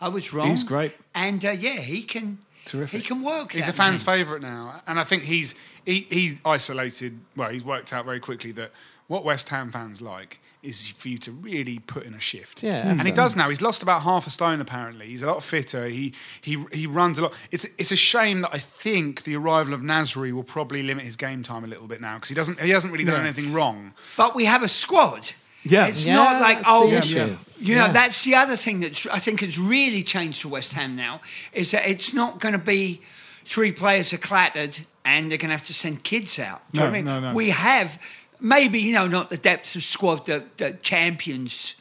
[0.00, 0.48] I was wrong.
[0.48, 0.94] He's great.
[1.14, 2.38] and uh, yeah, he can.
[2.64, 3.02] Terrific.
[3.02, 3.52] He can work.
[3.52, 4.16] He's a fan's man.
[4.18, 5.54] favourite now, and I think he's
[5.84, 7.20] he, he's isolated.
[7.36, 8.72] Well, he's worked out very quickly that
[9.06, 12.64] what West Ham fans like is for you to really put in a shift.
[12.64, 13.48] Yeah, and he does now.
[13.48, 14.60] He's lost about half a stone.
[14.60, 15.86] Apparently, he's a lot fitter.
[15.86, 17.34] He he he runs a lot.
[17.52, 21.14] It's it's a shame that I think the arrival of Nasri will probably limit his
[21.14, 23.28] game time a little bit now because he doesn't he hasn't really done Yeah.
[23.28, 23.92] anything wrong.
[24.16, 25.30] But we have a squad.
[25.70, 25.86] Yeah.
[25.86, 27.36] It's Yeah, not like that's the oh, issue.
[27.60, 27.92] you know, Yeah.
[27.92, 31.20] that's the other thing that I think has really changed for West Ham now
[31.52, 33.00] is that it's not going to be
[33.44, 36.60] three players are clattered and they're going to have to send kids out.
[36.72, 37.22] Do you know No, what I mean?
[37.22, 37.34] no, no.
[37.34, 37.98] We have
[38.40, 41.76] maybe you know not the depth of squad that, that champions.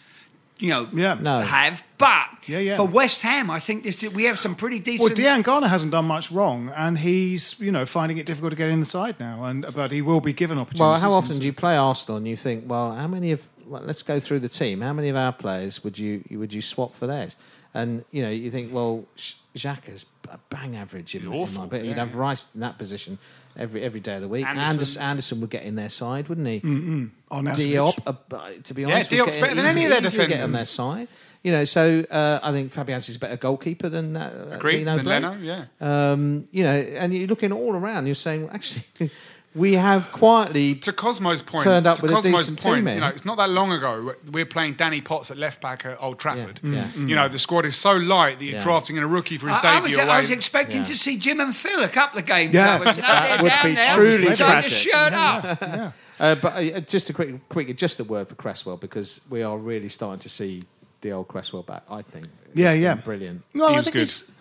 [0.58, 1.16] You know, Yeah.
[1.20, 1.42] No.
[1.42, 2.78] have, but Yeah, yeah.
[2.78, 5.02] for West Ham, I think this we have some pretty decent.
[5.02, 5.46] Well, decent.
[5.46, 9.20] Diangana hasn't done much wrong, and he's you know finding it difficult to get inside
[9.20, 9.44] now.
[9.44, 10.80] And but he will be given opportunities.
[10.80, 13.55] Well, how often do you play Arsenal and you think, well, how many of well,
[13.68, 14.82] let's go through the team.
[14.82, 17.36] How many of our players would you would you swap for theirs?
[17.74, 21.68] And you know, you think, well, Sh- Xhaka's a bang average in, in awful, my,
[21.68, 23.18] but you'd have Rice in that position
[23.58, 24.46] every every day of the week.
[24.46, 24.70] Anderson.
[24.70, 26.62] Anderson, Anderson would get in their side, wouldn't he?
[26.64, 30.08] on Diop, uh, to be honest, would Diop's get better than easily- any of their
[30.10, 30.70] easily get on their defenders.
[30.70, 31.08] side.
[31.44, 34.84] You know, so uh, I think Fabianski's a better goalkeeper than uh, Agreed.
[34.84, 35.66] Leno Than Leno, yeah.
[35.80, 38.08] Um, you know, and you're looking all around.
[38.08, 38.84] You're saying, well, actually,
[39.56, 42.96] we have quietly to Kosmo's point, Turned up to with a decent point, team in.
[42.96, 45.86] you know, it's not that long ago we we're playing Danny Potts at left back
[45.86, 46.60] at Old Trafford.
[46.62, 47.06] Yeah, yeah.
[47.06, 48.60] You know, the squad is so light that you're Yeah.
[48.62, 50.14] drafting in a rookie for his I, I debut was, away.
[50.16, 50.86] I was expecting Yeah.
[50.88, 52.54] to see Jim and Phil a couple of games.
[52.54, 52.76] Yeah.
[52.76, 53.96] I was, no, That they're would down be there.
[53.96, 54.70] truly Got tragic.
[54.70, 55.94] the shirt up.
[56.18, 59.58] Uh, but uh, just a quick, quick, just a word for Cresswell because we are
[59.58, 60.64] really starting to see
[61.02, 61.84] the old Cresswell back.
[61.90, 62.28] I think.
[62.54, 62.94] Yeah, It's yeah.
[62.94, 63.44] been brilliant.
[63.54, 64.00] Well, He I was think good.
[64.00, 64.32] he's.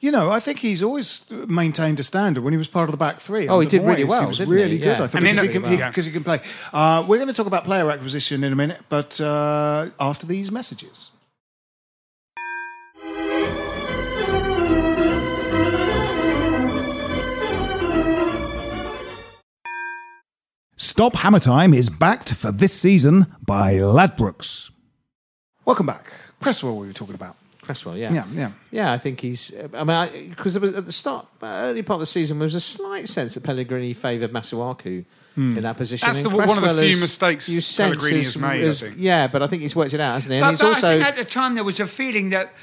[0.00, 2.96] You know, I think he's always maintained a standard when he was part of the
[2.96, 3.48] back three.
[3.48, 4.62] Oh, he under did really well, He was didn't he?
[4.62, 4.86] really good.
[4.98, 5.02] Yeah.
[5.02, 5.90] I thought because he, a- can, he, yeah.
[5.90, 6.40] 'cause he can play.
[6.72, 10.52] Uh, we're going to talk about player acquisition in a minute, but uh, after these
[10.52, 11.10] messages.
[20.76, 24.70] Stop Hammer Time is backed for this season by Ladbrokes.
[25.64, 26.06] Welcome back.
[26.40, 27.36] Cresswell, we were we talking about.
[27.68, 28.50] Cresswell, yeah, Yeah, yeah.
[28.70, 28.92] yeah.
[28.92, 29.52] I think he's.
[29.74, 32.54] I mean, because there was at the start, early part of the season, there was
[32.54, 35.04] a slight sense that Pellegrini favoured Masuaku
[35.34, 35.54] hmm.
[35.58, 36.06] in that position.
[36.08, 38.68] That's the- one of the few is- mistakes you sense Pellegrini is- has made, I
[38.68, 38.94] is- think.
[38.96, 40.38] Yeah, but I think he's worked it out, hasn't he?
[40.38, 40.88] And But, he's but also.
[40.88, 42.54] I think at the time there was a feeling that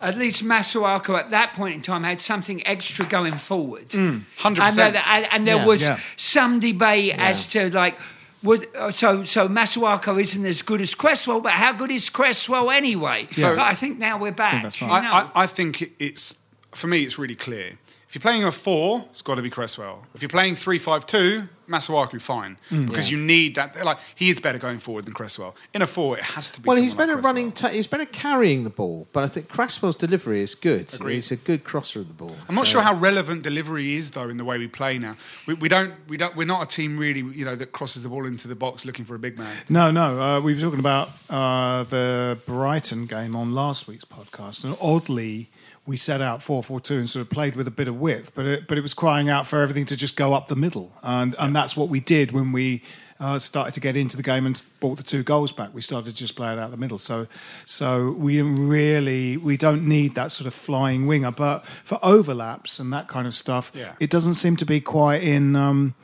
[0.00, 3.88] at least Masuaku at that point in time had something extra going forward.
[3.88, 4.18] 100%.
[4.60, 5.66] And, there- and, and there Yeah.
[5.66, 6.00] was Yeah.
[6.16, 7.96] some debate as to like,
[8.44, 12.70] would, uh, so so Masuaku isn't as good as Cresswell, but how good is Cresswell
[12.70, 13.26] anyway?
[13.32, 14.62] So- But I think now we're back.
[14.62, 15.02] that's you right.
[15.02, 15.10] know.
[15.10, 16.34] I, I, I think it's
[16.72, 17.02] for me.
[17.04, 17.78] It's really clear.
[18.14, 20.04] If you're playing a four, it's got to be Cresswell.
[20.14, 22.86] If you're playing three-five-two, Masuaku, fine, Mm.
[22.86, 23.84] because you need that.
[23.84, 25.56] Like he is better going forward than Cresswell.
[25.74, 26.68] In a four, it has to be.
[26.68, 27.50] Well, he's better like running.
[27.50, 30.94] T- he's better carrying the ball, but I think Cresswell's delivery is good.
[30.94, 31.14] Agreed.
[31.14, 32.36] He's a good crosser of the ball.
[32.48, 35.16] I'm not sure how relevant delivery is though in the way we play now.
[35.46, 38.08] We, we don't we don't we're not a team really you know that crosses the
[38.10, 39.56] ball into the box looking for a big man.
[39.68, 40.20] No, no.
[40.20, 45.50] Uh, we were talking about uh, the Brighton game on last week's podcast, and oddly,
[45.86, 48.66] we set out 4-4-2 and sort of played with a bit of width, but it,
[48.66, 51.54] but it was crying out for everything to just go up the middle, and and
[51.54, 52.82] that's what we did when we.
[53.20, 55.72] Uh, started to get into the game and brought the two goals back.
[55.72, 56.98] We started to just play it out the middle.
[56.98, 57.28] So,
[57.64, 61.30] so we didn't really, we don't need that sort of flying winger.
[61.30, 63.92] But for overlaps and that kind of stuff, Yeah.
[64.00, 65.94] it doesn't seem to be quite in um,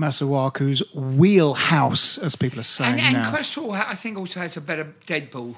[0.00, 3.30] Masuaku's wheelhouse, as people are saying And, and now.
[3.30, 5.54] Cresswell, I think, also has a better dead ball.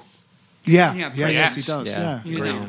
[0.65, 1.87] yeah, Yeah, yeah, yes, he does.
[1.93, 2.67] Yeah, You know.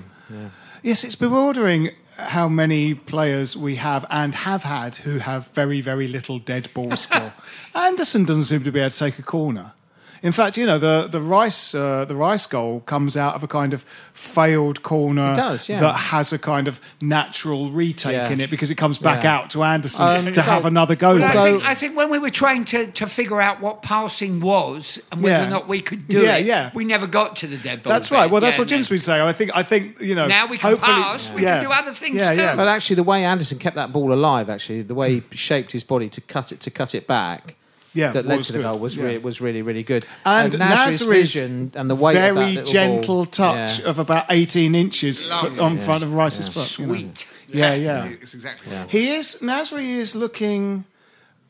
[0.83, 6.09] Yes, it's bewildering how many players we have and have had who have very, very
[6.09, 7.33] little dead ball skill.
[7.75, 9.73] Anderson doesn't seem to be able to take a corner.
[10.23, 13.49] In fact, you know the the Rice uh, the Rice goal comes out of a
[13.49, 15.81] kind of failed corner does, yeah.
[15.81, 18.29] that has a kind of natural retake Yeah.
[18.31, 19.35] in it because it comes back Yeah.
[19.37, 21.17] out to Anderson Um, to have another go.
[21.19, 24.39] Well, I, think, I think when we were trying to, to figure out what passing
[24.41, 25.47] was and whether Yeah.
[25.47, 26.71] or not we could do Yeah, it, yeah.
[26.73, 27.93] we never got to the dead ball.
[27.93, 28.17] That's bit.
[28.17, 28.31] right.
[28.31, 28.95] Well, that's Yeah, what Jim's no.
[28.95, 29.23] been saying.
[29.27, 29.51] I think.
[29.55, 30.29] I think you know.
[30.29, 32.41] Now we can hopefully- pass, we can do other things yeah, too.
[32.41, 32.55] Yeah.
[32.57, 35.83] But actually, the way Anderson kept that ball alive, actually, the way he shaped his
[35.83, 37.57] body to cut it to cut it back,
[37.95, 38.63] Yeah, that led was to the good.
[38.65, 39.05] goal was Yeah.
[39.05, 40.07] really, was really really good.
[40.25, 43.87] And Uh, Nasri's Nasri's vision and the weight of that very gentle ball, touch yeah.
[43.87, 45.53] of about 18 inches Lovely.
[45.57, 46.79] f- on front of Rice's foot.
[46.79, 46.95] you know.
[46.95, 47.27] Sweet.
[47.49, 48.05] Yeah, yeah.
[48.07, 48.73] It's exactly.
[48.89, 50.85] He is Nasri is looking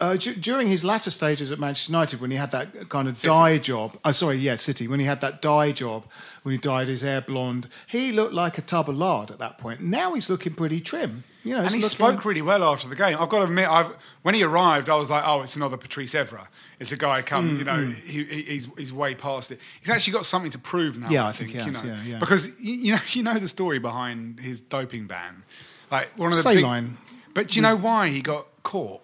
[0.01, 3.23] uh, d- during his latter stages at Manchester United when he had that kind of
[3.23, 3.97] dye job.
[4.05, 4.89] Oh, sorry, yeah, City.
[4.89, 6.07] When he had that dye job,
[6.43, 9.59] when he dyed his hair blonde, he looked like a tub of lard at that
[9.59, 9.81] point.
[9.81, 11.23] Now he's looking pretty trim.
[11.45, 13.17] You know, And he looking- spoke really well after the game.
[13.19, 16.15] I've got to admit, I've, when he arrived, I was like, "Oh, it's another Patrice
[16.15, 16.47] Evra.
[16.79, 17.95] It's a guy come, mm, you know, mm.
[18.05, 19.59] he, he- he's, he's way past it.
[19.81, 21.11] He's actually got something to prove now.
[21.11, 22.19] Yeah, I, I think think, he has, you know, yeah, yeah.
[22.19, 25.43] because you, know, you know the story behind his doping ban.
[25.91, 26.87] Like one of the Saline.
[26.87, 27.83] big, but do you know mm.
[27.83, 29.03] why he got caught?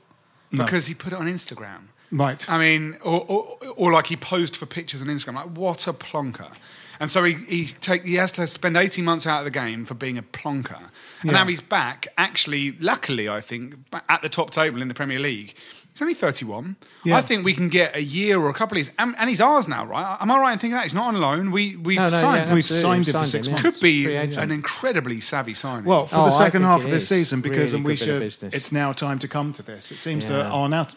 [0.50, 0.64] No.
[0.64, 1.88] Because he put it on Instagram.
[2.10, 2.48] Right.
[2.48, 5.34] I mean, or, or, or like he posed for pictures on Instagram.
[5.34, 6.56] Like, what a plonker.
[7.00, 9.84] And so he, he take he has to spend 18 months out of the game
[9.84, 10.90] for being a plonker.
[11.22, 11.38] And Yeah.
[11.38, 13.74] now he's back, actually, luckily, I think,
[14.08, 15.54] at the top table in the Premier League.
[15.92, 16.76] He's only 31.
[17.04, 17.16] Yeah.
[17.16, 18.92] I think we can get a year or a couple of years.
[19.00, 20.16] And, and he's ours now, right?
[20.20, 20.84] Am I right in thinking that?
[20.84, 21.50] He's not on loan.
[21.50, 22.82] We, we've No, no, signed yeah, We've absolutely.
[23.04, 23.62] signed him for six him, yeah.
[23.62, 23.78] months.
[23.78, 25.84] Could be an incredibly savvy signing.
[25.86, 28.26] Well, for Oh, the second half of this season, because Really and we good bit
[28.26, 28.54] of should.
[28.54, 29.90] It's now time to come to this.
[29.90, 30.36] It seems Yeah.
[30.36, 30.94] that Arnaut,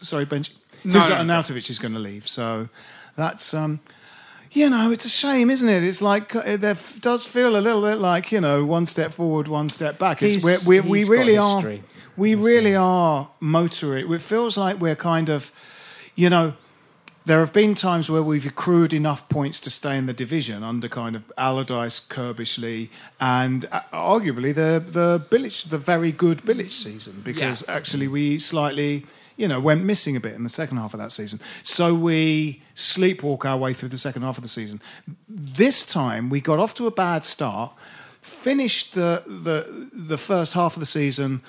[0.00, 1.26] sorry, Benji, it No, seems no, that.
[1.26, 2.28] Arnautovic is going to leave.
[2.28, 2.68] So
[3.16, 3.80] that's um,
[4.52, 5.82] you know, it's a shame, isn't it?
[5.84, 9.48] It's like uh, there does feel a little bit like you know, one step forward,
[9.48, 10.22] one step back.
[10.22, 11.62] It's He's- we're, we we he's really are.
[12.16, 14.12] We really are motoring.
[14.12, 15.52] It feels like we're kind of,
[16.16, 16.54] you know.
[17.26, 20.88] There have been times where we've accrued enough points to stay in the division under
[20.88, 22.88] kind of Allardyce, Curbishley,
[23.20, 29.04] and uh, arguably the the Bilic, the very good Bilic season, because actually we slightly,
[29.38, 31.40] you know, went missing a bit in the second half of that season.
[31.62, 34.82] So we sleepwalk our way through the second half of the season.
[35.28, 37.72] This time we got off to a bad start,
[38.20, 41.40] finished the the the first half of the season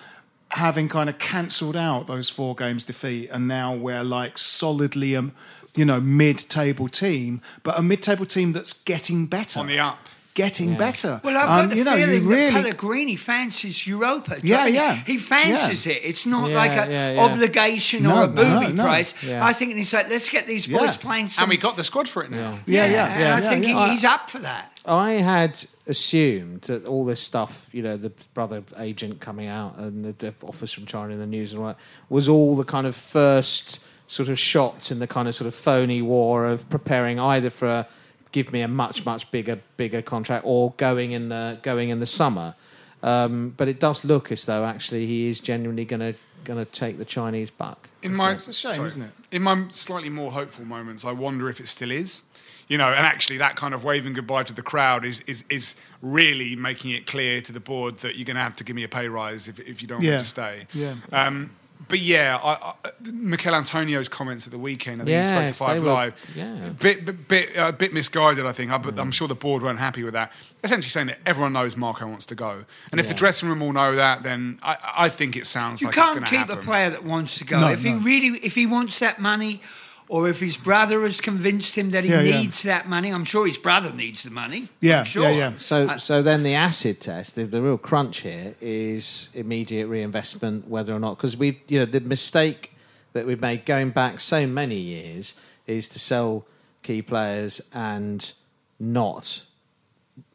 [0.51, 5.33] having kind of cancelled out those four games defeat, and now we're like solidly um,
[5.75, 9.99] you know mid-table team, but a mid-table team that's getting better On the up.
[10.35, 11.19] Getting better.
[11.23, 14.39] Well, I've got Um, the you know, feeling you really, that Pellegrini fancies Europa.
[14.39, 14.75] Do you Yeah, know what I mean?
[14.75, 15.03] yeah.
[15.05, 15.99] He fancies it.
[16.03, 17.21] It's not Yeah, like an yeah, yeah.
[17.23, 18.83] obligation No, or a booby no.
[18.83, 19.13] prize.
[19.21, 19.45] Yeah.
[19.45, 20.97] I think he's like, let's get these boys Yeah.
[20.97, 21.43] playing some.
[21.43, 22.59] And we got the squad for it now.
[22.65, 23.85] yeah, yeah, and yeah, I think yeah.
[23.87, 24.79] he, he's up for that.
[24.85, 30.05] I had assumed that all this stuff, you know, the brother agent coming out and
[30.05, 31.77] the, the offers from China in the news and all that,
[32.09, 35.53] was all the kind of first sort of shots in the kind of sort of
[35.53, 37.87] phony war of preparing either for a,
[38.31, 42.05] give me a much much bigger bigger contract or going in the going in the
[42.05, 42.55] summer.
[43.01, 46.69] Um, but it does look as though actually he is genuinely going to going to
[46.71, 47.89] take the Chinese buck.
[48.01, 49.11] In my, It's a shame, isn't it?
[49.31, 52.23] In my slightly more hopeful moments, I wonder if it still is.
[52.67, 55.75] You know, and actually, that kind of waving goodbye to the crowd is is, is
[56.01, 58.83] really making it clear to the board that you're going to have to give me
[58.83, 60.11] a pay rise if, if you don't Yeah.
[60.11, 60.67] want to stay.
[60.73, 60.95] Yeah.
[61.11, 61.49] Um,
[61.87, 62.73] but yeah, I, I,
[63.11, 66.31] Michail Antonio's comments at the weekend, I think he spoke to Five they were- Live,
[66.35, 66.65] yeah.
[66.67, 68.71] a bit, bit, bit, uh, bit misguided, I think.
[68.71, 70.31] I, but I'm sure the board weren't happy with that.
[70.63, 72.65] Essentially saying that everyone knows Marco wants to go.
[72.91, 75.87] And if the dressing room all know that, then I, I think it sounds You
[75.87, 76.59] like it's can't going keep happen.
[76.59, 77.59] a player that wants to go.
[77.61, 79.61] No, if he really, if he wants that money,
[80.09, 82.41] or if his brother has convinced him that he Yeah, yeah.
[82.41, 84.67] needs that money, I'm sure his brother needs the money.
[84.81, 85.23] Yeah, I'm sure.
[85.23, 85.53] yeah, yeah.
[85.57, 90.67] So, Uh, so then the acid test, the, the real crunch here is immediate reinvestment,
[90.67, 92.73] whether or not because we, you know, the mistake
[93.13, 95.35] that we've made going back so many years
[95.67, 96.45] is to sell
[96.81, 98.33] key players and
[98.79, 99.43] not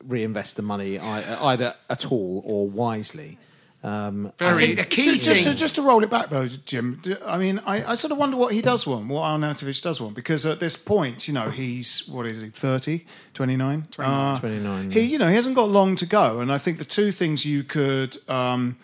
[0.06, 3.38] reinvest the money either at all or wisely.
[3.84, 5.52] Um, I think the key Just, just, thing.
[5.52, 7.02] to, just to roll it back though, Jim.
[7.26, 10.14] I mean, I, I sort of wonder what he does want, what Arnautovic does want,
[10.14, 13.82] because at this point, you know, he's what is he, 30, 29?
[13.90, 14.40] 29.
[14.40, 17.12] 29, He, you know, he hasn't got long to go, and I think the two
[17.12, 18.78] things you could um,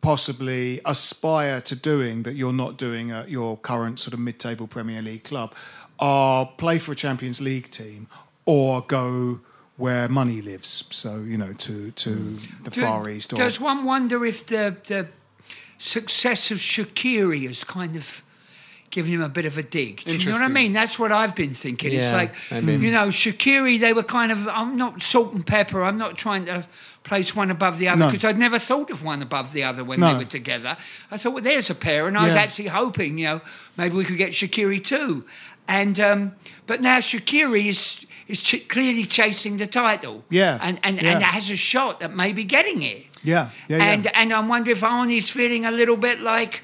[0.00, 5.00] possibly aspire to doing that you're not doing at your current sort of mid-table Premier
[5.00, 5.54] League club
[6.00, 8.08] are play for a Champions League team
[8.46, 9.40] or go
[9.80, 10.84] where money lives.
[10.90, 12.10] So you know, to to
[12.64, 13.32] the Do- Far East.
[13.32, 15.08] Or, Does one wonder if the the
[15.78, 18.22] success of Shaqiri has kind of
[18.90, 20.02] given him a bit of a dig?
[20.04, 20.72] Do you know what I mean?
[20.72, 21.92] That's what I've been thinking.
[21.92, 22.84] it's Yeah, like maybe.
[22.86, 23.78] you know, Shaqiri.
[23.80, 24.46] They were kind of.
[24.48, 25.82] I'm not salt and pepper.
[25.82, 26.66] I'm not trying to
[27.02, 28.10] place one above the other No.
[28.10, 30.12] because I'd never thought of one above the other when No.
[30.12, 30.76] they were together.
[31.10, 33.40] I thought, well, there's a pair, and I was actually hoping, you know,
[33.78, 35.24] maybe we could get Shaqiri too.
[35.66, 36.32] And um,
[36.66, 40.24] but now Shaqiri is is ch- clearly chasing the title.
[40.30, 41.12] Yeah, and and, yeah.
[41.14, 43.06] and has a shot at maybe getting it.
[43.22, 43.84] Yeah, yeah, yeah.
[43.92, 46.62] And and I wonder if Arnie's feeling a little bit like,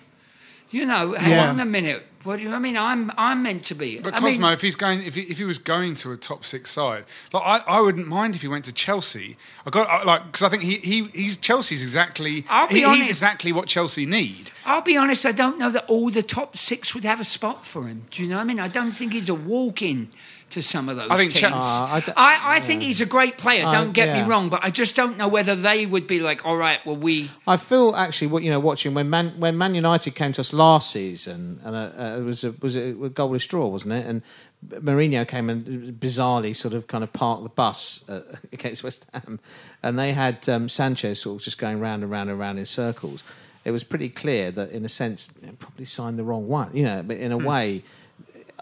[0.71, 1.51] you know, hang Yeah.
[1.51, 2.03] on a minute.
[2.25, 2.53] What do you?
[2.53, 4.01] I mean, I'm I'm meant to be.
[4.01, 6.17] But I Kosmo, mean, if he's going, if he, if he was going to a
[6.17, 9.37] top six side, like I, I wouldn't mind if he went to Chelsea.
[9.65, 12.85] I got I, like because I think he, he he's Chelsea's exactly I'll be he-
[12.85, 13.03] honest.
[13.03, 14.51] he's exactly what Chelsea need.
[14.65, 15.25] I'll be honest.
[15.25, 18.07] I don't know that all the top six would have a spot for him.
[18.11, 18.59] Do you know what I mean?
[18.59, 20.09] I don't think he's a walk-in
[20.57, 21.41] to some of those I think teams.
[21.41, 23.65] Chel- Uh, I d- I, I think he's a great player.
[23.71, 24.23] Don't get yeah.
[24.23, 26.97] me wrong, but I just don't know whether they would be like, all right, well,
[26.97, 27.31] we.
[27.47, 30.53] I feel actually, what you know, watching when Man when Man United came to us
[30.53, 33.93] last season, and uh, uh, it was a, was it a goal with straw, wasn't
[33.93, 34.07] it?
[34.07, 34.23] And
[34.69, 35.67] Mourinho came and
[36.01, 39.39] bizarrely sort of kind of parked the bus uh, against West Ham,
[39.83, 42.67] and they had um, Sanchez sort of just going round and round and round in
[42.67, 43.23] circles.
[43.65, 46.71] It was pretty clear that, in a sense, probably signed the wrong one.
[46.73, 47.83] You know, but in a way,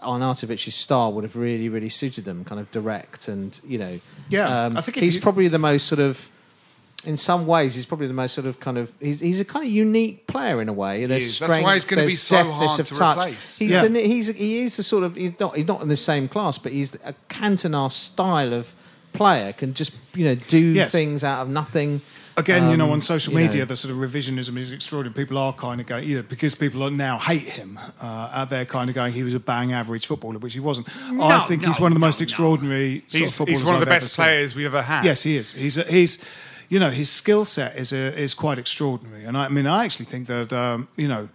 [0.03, 3.99] Arnautovic's style would have really, really suited them, kind of direct and you know.
[4.29, 6.29] Yeah, um, I think he's you- probably the most sort of
[7.05, 9.63] in some ways, he's probably the most sort of kind of he's, he's a kind
[9.65, 11.05] of unique player in a way.
[11.05, 11.39] There's is.
[11.39, 13.17] That's why strength, he's gonna be there's so hard of to touch.
[13.17, 13.57] replace.
[13.59, 13.87] He's Yeah.
[13.87, 16.57] the, he's he is the sort of he's not he's not in the same class,
[16.57, 18.73] but he's a Cantona style of
[19.13, 19.53] player.
[19.53, 20.91] Can just you know do Yes.
[20.91, 22.01] things out of nothing.
[22.37, 23.65] Again, you know, Um, on social media, know.
[23.65, 25.13] the sort of revisionism is extraordinary.
[25.15, 27.79] People are kind of going, you know, because people are now hate him.
[28.01, 30.87] Uh, they're kind of going, he was a bang average footballer, which he wasn't.
[31.19, 32.23] I think no, he's one of the most no.
[32.23, 33.03] extraordinary.
[33.07, 34.23] Sort He's, of footballers he's one of the I've ever best seen.
[34.23, 35.05] players we've ever had.
[35.05, 35.53] Yes, he is.
[35.53, 36.17] He's he's,
[36.67, 39.23] you know, his skill set is a, is quite extraordinary.
[39.23, 41.29] And I, I mean, I actually think that um, you know,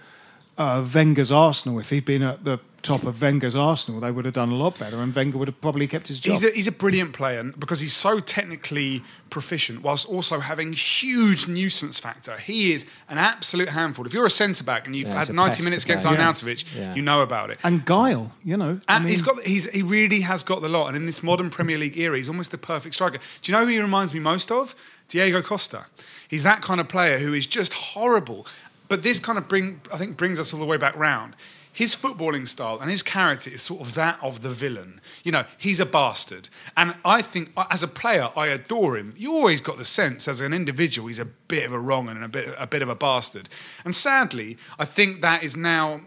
[0.58, 4.34] uh, Wenger's Arsenal, if he'd been at the top of Wenger's Arsenal, they would have
[4.34, 6.34] done a lot better, and Wenger would have probably kept his job.
[6.34, 11.46] He's a, he's a brilliant player because he's so technically proficient, whilst also having huge
[11.46, 12.36] nuisance factor.
[12.38, 14.04] He is an absolute handful.
[14.06, 16.16] If you're a centre back and you've Yeah, had 90 minutes to against play.
[16.16, 16.94] Arnautovic, Yeah.
[16.94, 17.58] you know about it.
[17.62, 18.80] and guile, you know.
[18.88, 20.88] I And mean, he's got he's he really has got the lot.
[20.88, 23.18] And in this modern Premier League era, he's almost the perfect striker.
[23.42, 24.74] Do you know who he reminds me most of?
[25.08, 25.86] Diego Costa.
[26.28, 28.46] He's that kind of player who is just horrible.
[28.88, 31.34] But this kind of bring I think brings us all the way back round.
[31.72, 35.00] His footballing style and his character is sort of that of the villain.
[35.22, 36.48] You know, he's a bastard.
[36.76, 39.14] And I think as a player, I adore him.
[39.16, 42.24] You always got the sense as an individual he's a bit of a wrong and
[42.24, 43.48] a bit a bit of a bastard.
[43.84, 46.02] And sadly, I think that is now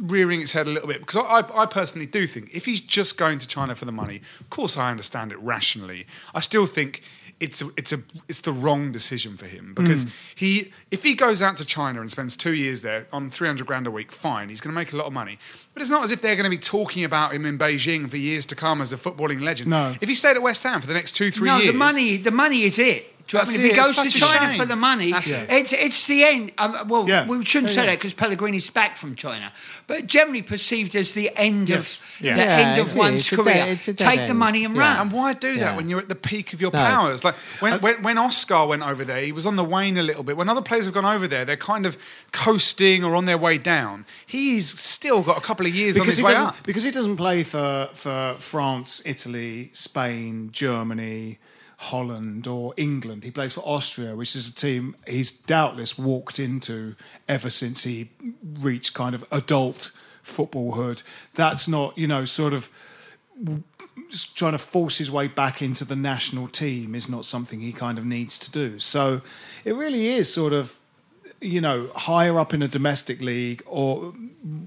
[0.00, 2.80] rearing its head a little bit because I, I, I personally do think if he's
[2.80, 6.06] just going to China for the money, of course I understand it rationally.
[6.34, 7.02] I still think
[7.40, 10.10] it's a, it's a it's the wrong decision for him because hmm.
[10.34, 13.66] he if he goes out to China and spends two years there on three hundred
[13.66, 15.38] grand a week, fine, he's going to make a lot of money.
[15.72, 18.16] But it's not as if they're going to be talking about him in Beijing for
[18.16, 19.70] years to come as a footballing legend.
[19.70, 19.94] No.
[20.00, 22.16] If he stayed at West Ham for the next two three no, years, the money,
[22.16, 23.14] the money is it.
[23.28, 23.66] Do you know I That's mean?
[23.66, 24.58] If he goes to China shame.
[24.60, 25.50] for the money, That's it.
[25.50, 26.52] it's it's the end.
[26.56, 27.26] Um, well, Yeah.
[27.26, 29.52] we shouldn't Yeah, say that because Pellegrini's back from China,
[29.86, 31.96] but generally perceived as the end Yes.
[31.98, 32.34] of Yeah.
[32.36, 33.44] the Yeah, end of one's it's career.
[33.54, 34.80] dead- it's a Take the money and Yeah.
[34.80, 34.96] run.
[35.02, 35.76] And why do that Yeah.
[35.76, 36.78] when you're at the peak of your No.
[36.78, 37.22] powers?
[37.22, 40.22] Like when, when, when Oscar went over there, he was on the wane a little
[40.22, 40.36] bit.
[40.38, 41.98] When other players have gone over there, they're kind of
[42.32, 44.06] coasting or on their way down.
[44.26, 46.56] He's still got a couple of years on because his he way doesn't up.
[46.64, 51.38] because he doesn't play for for France, Italy, Spain, Germany,
[51.78, 53.22] Holland, or England.
[53.22, 56.96] He plays for Austria, which is a team he's doubtless walked into
[57.28, 58.10] ever since he
[58.42, 61.02] reached kind of adult footballhood.
[61.34, 62.68] That's not you know sort of
[64.34, 67.96] trying to force his way back into the national team is not something he kind
[67.96, 68.80] of needs to do.
[68.80, 69.22] So
[69.64, 70.78] it really is sort of
[71.40, 74.12] you know higher up in a domestic league or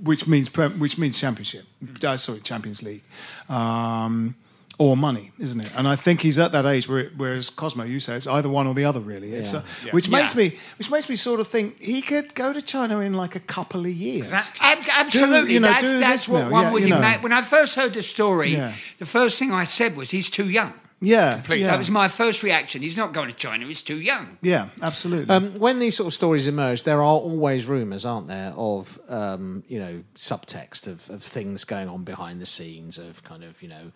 [0.01, 1.65] which means which means championship
[2.01, 3.03] uh, sorry champions league
[3.49, 4.35] um,
[4.79, 7.99] or money isn't it and i think he's at that age where whereas kosmo you
[7.99, 9.59] say it's either one or the other really it's, Yeah.
[9.59, 10.43] uh, which makes Yeah.
[10.49, 13.39] me which makes me sort of think he could go to china in like a
[13.41, 14.59] couple of years Exactly.
[14.61, 16.49] Ab- absolutely, you know, that's, that's what now.
[16.51, 16.97] one Yeah, would you know.
[16.97, 17.21] imagine.
[17.23, 18.73] When I first heard the story, Yeah.
[18.99, 21.65] the first thing I said was, "He's too young." Yeah, Completely.
[21.65, 21.71] yeah.
[21.71, 22.83] That was my first reaction.
[22.83, 23.65] He's not going to China.
[23.65, 24.37] He's too young.
[24.43, 25.33] Yeah, absolutely.
[25.35, 29.63] Um, when these sort of stories emerge, there are always rumours, aren't there, of um,
[29.67, 33.69] you know subtext of, of things going on behind the scenes, of kind of you
[33.69, 33.91] know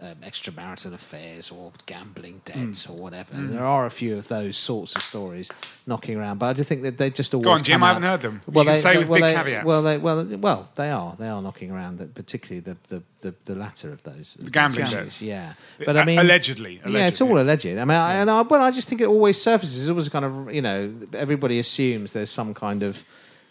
[0.00, 2.92] um, extramarital affairs or gambling debts Hmm.
[2.92, 3.34] or whatever.
[3.34, 5.50] And there are a few of those sorts of stories
[5.86, 7.88] knocking around, but I just think that they just always Go on, Jim, come I
[7.88, 8.42] haven't heard them.
[8.52, 9.64] You can say with well, big they, caveats.
[9.66, 11.16] Well, they, well, well, they are.
[11.18, 14.36] They are knocking around, particularly the, the, the, the latter of those.
[14.38, 15.20] The gambling debts.
[15.22, 17.66] Yeah, but I Uh, mean, allegedly, Yeah, it's all alleged.
[17.66, 19.82] I mean, I, and I, well, I just think it always surfaces.
[19.82, 23.04] It's always kind of, you know, everybody assumes there's some kind of.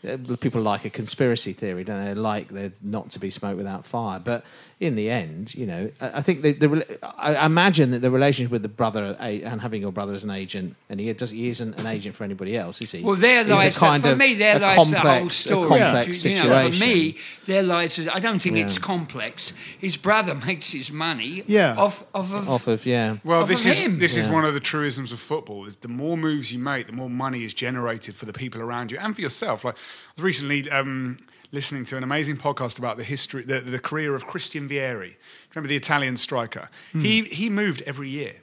[0.08, 2.14] uh, People like a conspiracy theory, don't they?
[2.14, 4.20] Like there not to be smoked without fire.
[4.20, 4.46] But
[4.80, 8.52] in the end, you know, I, I think the, the I imagine that the relationship
[8.52, 11.80] with the brother and having your brother as an agent, and he does he isn't
[11.80, 13.02] an agent for anybody else, is he?
[13.02, 14.36] Well, there He's a lies kind for of me.
[14.36, 15.80] There a lies complex, the whole story.
[15.80, 16.72] A complex you know, situation.
[16.74, 17.18] for me,
[17.48, 18.08] there lies.
[18.08, 18.66] I don't think Yeah.
[18.66, 19.54] it's complex.
[19.80, 21.44] His brother makes his money.
[21.48, 21.76] Yeah.
[21.76, 22.48] Off, off of.
[22.48, 23.18] off of yeah.
[23.24, 23.98] Well, off this of is him.
[23.98, 26.94] this is one of the truisms of football: is the more moves you make, the
[26.94, 29.64] more money is generated for the people around you and for yourself.
[29.64, 29.76] Like
[30.20, 31.18] recently um,
[31.52, 35.16] listening to an amazing podcast about the history, the, the career of Christian Vieri.
[35.54, 36.70] Remember the Italian striker?
[36.92, 37.02] Hmm.
[37.02, 38.36] He he moved every year.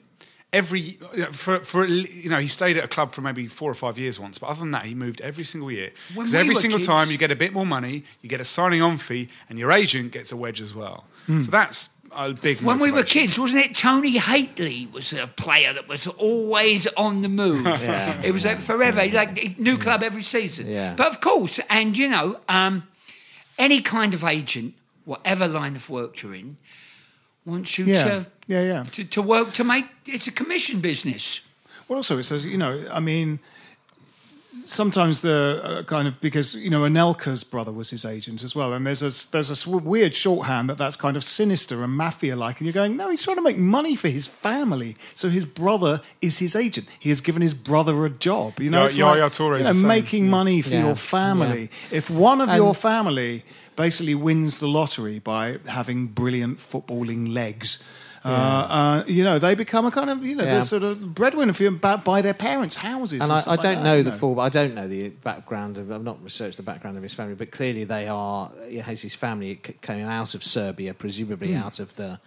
[0.52, 0.98] Every
[1.32, 4.20] for for you know he stayed at a club for maybe four or five years
[4.20, 6.86] once, but other than that he moved every single year because we every single kids-
[6.86, 9.72] time you get a bit more money, you get a signing on fee, and your
[9.72, 11.04] agent gets a wedge as well.
[11.26, 12.60] So that's a big.
[12.60, 13.74] when we were kids, wasn't it?
[13.74, 17.66] Tony Hateley was a player that was always on the move.
[18.22, 20.68] It was like forever, like new club every season.
[20.68, 20.94] Yeah.
[20.94, 22.86] But of course, and you know, um,
[23.58, 24.74] any kind of agent,
[25.04, 26.56] whatever line of work you're in,
[27.44, 28.04] wants you Yeah.
[28.04, 28.82] to, Yeah, yeah.
[28.92, 31.40] to to work to make it's a commission business.
[31.88, 33.38] Well, also it says, you know, I mean,
[34.64, 38.72] sometimes the uh, kind of because you know Anelka's brother was his agent as well,
[38.72, 42.36] and there's a there's a sw- weird shorthand that that's kind of sinister and mafia
[42.36, 45.44] like, and you're going, no, he's trying to make money for his family, so his
[45.46, 46.86] brother is his agent.
[46.98, 48.60] He has given his brother a job.
[48.60, 49.88] You know, Yeah, it's Yaya like, Toure is you know, the same.
[49.88, 50.86] making money for Yeah.
[50.86, 51.70] your family.
[51.90, 53.44] If one of And- your family
[53.76, 57.82] basically wins the lottery by having brilliant footballing legs.
[58.24, 60.56] Uh, uh, you know, they become a kind of, you know, Yeah.
[60.58, 63.20] the sort of breadwinner for you by, their parents' houses.
[63.20, 64.40] and And, I, I don't that, know you the full.
[64.40, 65.92] I don't know the background of.
[65.92, 68.50] I've not researched the background of his family, but clearly they are.
[68.68, 71.62] Yeah, his family came out of Serbia, presumably Hmm.
[71.64, 72.18] out of the,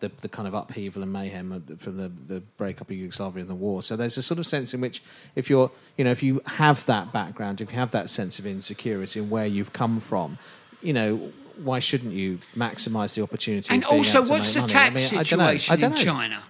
[0.00, 3.54] the the kind of upheaval and mayhem from the the breakup of Yugoslavia and the
[3.54, 3.82] war.
[3.82, 5.02] So there's a sort of sense in which,
[5.36, 8.44] if you're, you know, if you have that background, if you have that sense of
[8.46, 10.36] insecurity and where you've come from,
[10.82, 11.32] you know.
[11.62, 13.72] Why shouldn't you maximise the opportunity?
[13.74, 14.72] And of being also, able to what's the make money?
[14.72, 15.46] tax I mean, I don't know.
[15.56, 16.12] situation I don't in know.
[16.12, 16.42] China?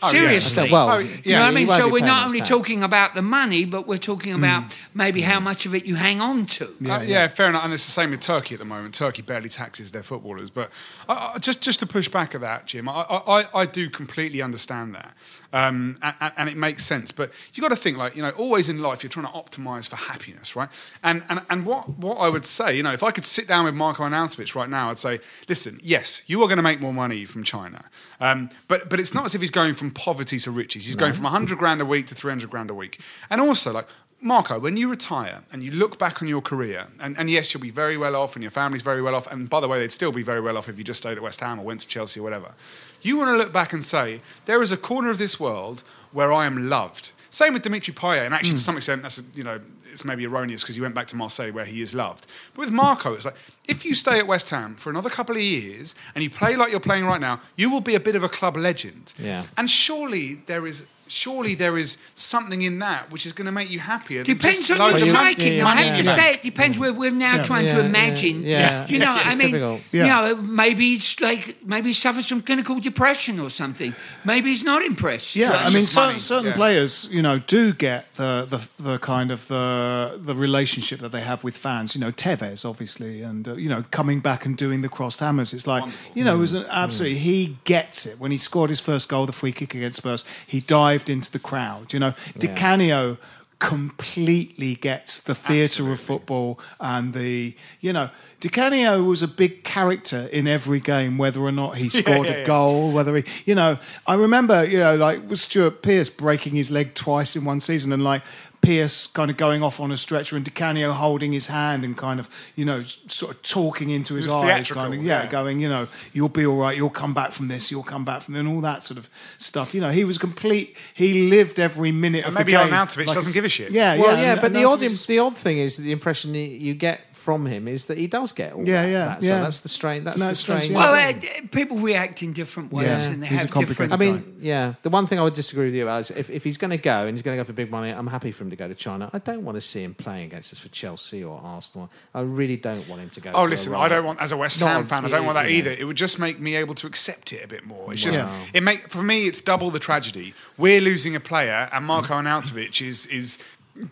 [0.00, 0.12] Oh, yeah.
[0.12, 0.70] Seriously.
[0.70, 1.66] Well, Oh, you yeah, know what I mean?
[1.66, 2.48] So we're not only tax.
[2.50, 6.20] talking about the money, but we're talking about maybe how much of it you hang
[6.20, 6.72] on to.
[6.88, 7.64] Uh, yeah, fair enough.
[7.64, 8.94] And it's the same with Turkey at the moment.
[8.94, 10.50] Turkey barely taxes their footballers.
[10.50, 10.70] But
[11.08, 14.40] I, I, just just to push back at that, Jim, I, I, I do completely
[14.40, 15.14] understand that,
[15.52, 17.12] um, and, and it makes sense.
[17.12, 19.88] But you've got to think like you know, always in life you're trying to optimize
[19.88, 20.68] for happiness, right?
[21.02, 23.64] And and and what what I would say, you know, if I could sit down
[23.64, 26.92] with Marko Arnautovic right now, I'd say, listen, yes, you are going to make more
[26.92, 27.84] money from China,
[28.20, 30.86] um, but but it's not as if he's going from poverty to riches.
[30.86, 33.88] He's going from 100 grand a week to 300 grand a week, and also like.
[34.20, 37.60] Marko, when you retire and you look back on your career, and, and yes, you'll
[37.60, 39.92] be very well off and your family's very well off, and by the way, they'd
[39.92, 41.86] still be very well off if you just stayed at West Ham or went to
[41.86, 42.54] Chelsea or whatever.
[43.00, 46.32] You want to look back and say, there is a corner of this world where
[46.32, 47.12] I am loved.
[47.30, 48.62] Same with Dimitri Payet, and actually to hmm.
[48.62, 49.60] some extent, that's, you know,
[49.92, 52.26] it's maybe erroneous because he went back to Marseille where he is loved.
[52.54, 55.42] But with Marko, it's like, if you stay at West Ham for another couple of
[55.42, 58.22] years and you play like you're playing right now, you will be a bit of
[58.22, 59.12] a club legend.
[59.18, 59.44] Yeah.
[59.56, 63.70] And surely there is surely there is something in that which is going to make
[63.70, 64.22] you happier.
[64.22, 65.34] Depends just on your loads of you- money.
[65.34, 65.50] psyche.
[65.56, 66.14] yeah, I hate yeah, to yeah.
[66.14, 66.78] say it depends.
[66.78, 68.42] We're, we're now trying to imagine.
[68.42, 68.86] yeah, yeah.
[68.88, 69.80] You know, I mean, difficult.
[69.92, 70.06] you Yeah.
[70.08, 73.94] know, maybe it's like maybe he suffers from clinical depression or something.
[74.24, 75.34] Maybe he's not impressed.
[75.36, 76.54] Yeah, Like, I mean, just certain, certain yeah.
[76.56, 81.20] players, you know, do get the, the the kind of the the relationship that they
[81.22, 81.94] have with fans.
[81.94, 85.52] You know, Tevez, obviously, and uh, you know, coming back and doing the crossed hammers.
[85.54, 85.84] It's like,
[86.14, 87.18] you know, it was an absolutely.
[87.18, 90.24] He gets it when he scored his first goal, the free kick against Spurs.
[90.46, 91.92] He dived into the crowd.
[91.92, 93.18] You know, Di Canio
[93.58, 99.64] completely gets the theatre of football and the you know Di Canio was a big
[99.64, 103.56] character in every game whether or not he scored yeah, a goal whether he you
[103.56, 103.76] know
[104.06, 107.92] I remember you know like with Stuart Pearce breaking his leg twice in one season
[107.92, 108.22] and like
[108.68, 111.96] Pearce kind of going off on a stretcher and Di Canio holding his hand and
[111.96, 115.30] kind of, you know, sort of talking into his eyes, kind of, yeah, yeah.
[115.30, 118.20] going, you know, you'll be all right, you'll come back from this, you'll come back
[118.20, 119.08] from then all that sort of
[119.38, 119.74] stuff.
[119.74, 120.76] You know, he was complete.
[120.92, 122.70] He lived every minute And of maybe the game.
[122.70, 123.72] Maybe Arnautovic doesn't give a shit.
[123.72, 126.34] Yeah, Well, yeah, yeah, and- but and the odd the odd thing is the impression
[126.34, 129.22] you get from him is that he does get all Yeah, that, yeah, that.
[129.22, 129.40] So yeah.
[129.42, 130.04] that's the strain.
[130.04, 130.78] That's No, the it's strange, strange.
[130.78, 130.90] yeah.
[130.92, 133.92] Well, uh, people react in different ways, Yeah, and they he's have complicated different.
[133.92, 133.96] I
[134.30, 134.74] mean, yeah.
[134.82, 136.78] The one thing I would disagree with you about is if, if he's going to
[136.78, 138.68] go and he's going to go for big money, I'm happy for him to go
[138.68, 139.10] to China.
[139.12, 141.90] I don't want to see him playing against us for Chelsea or Arsenal.
[142.14, 143.32] I really don't want him to go.
[143.34, 145.36] Oh, to listen, I don't want, as a West Ham a- fan, I don't want
[145.36, 145.72] that you either.
[145.72, 147.92] It would just make me able to accept it a bit more.
[147.92, 148.22] It's just,
[148.54, 150.34] it make for me, it's double the tragedy.
[150.56, 153.38] We're losing a player, and Marko Arnautovic is is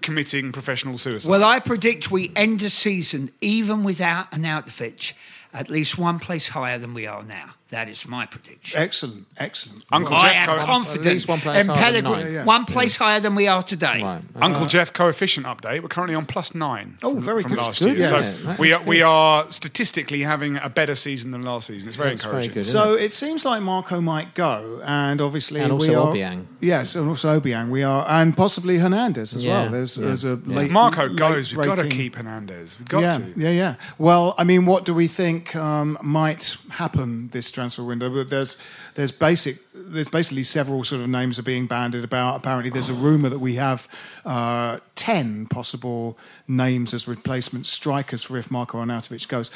[0.02, 1.30] committing professional suicide.
[1.30, 5.12] Well, I predict we end the season even without an outfit
[5.56, 7.54] at least one place higher than we are now.
[7.70, 8.80] That is my prediction.
[8.80, 9.84] Excellent, excellent.
[9.90, 12.44] Uncle I Jeff, am co- At least one place in higher than Yeah, yeah.
[12.44, 14.00] One place higher than we are today.
[14.02, 14.22] Right.
[14.36, 15.82] Uncle uh, Jeff coefficient update.
[15.82, 16.96] We're currently on plus nine.
[17.02, 17.58] Oh, from, very from good.
[17.58, 18.08] last Good, year.
[18.08, 18.38] yes.
[18.38, 21.88] So we are, we are statistically having a better season than last season.
[21.88, 22.52] It's very That's very encouraging.
[22.54, 22.64] good.
[22.66, 26.14] So it seems like Marko might go, and obviously And we also are.
[26.14, 26.46] Obiang.
[26.60, 27.70] Yes, and also Obiang.
[27.70, 29.72] We are, and possibly Hernandez as Yeah, well.
[29.72, 30.04] There's, yeah.
[30.06, 30.66] there's a late.
[30.66, 32.78] If Marko late goes, we've got to keep Hernandez.
[32.78, 33.32] We've got yeah, to.
[33.36, 33.74] yeah, yeah.
[33.98, 38.10] Well, I mean, what do we think um, might happen this transfer window?
[38.10, 38.56] But there's
[38.94, 42.36] there's basic there's basically several sort of names are being banded about.
[42.36, 43.86] Apparently, there's a rumor that we have
[44.24, 46.18] uh, ten possible
[46.48, 49.50] names as replacement strikers for if Marko Arnautovic goes.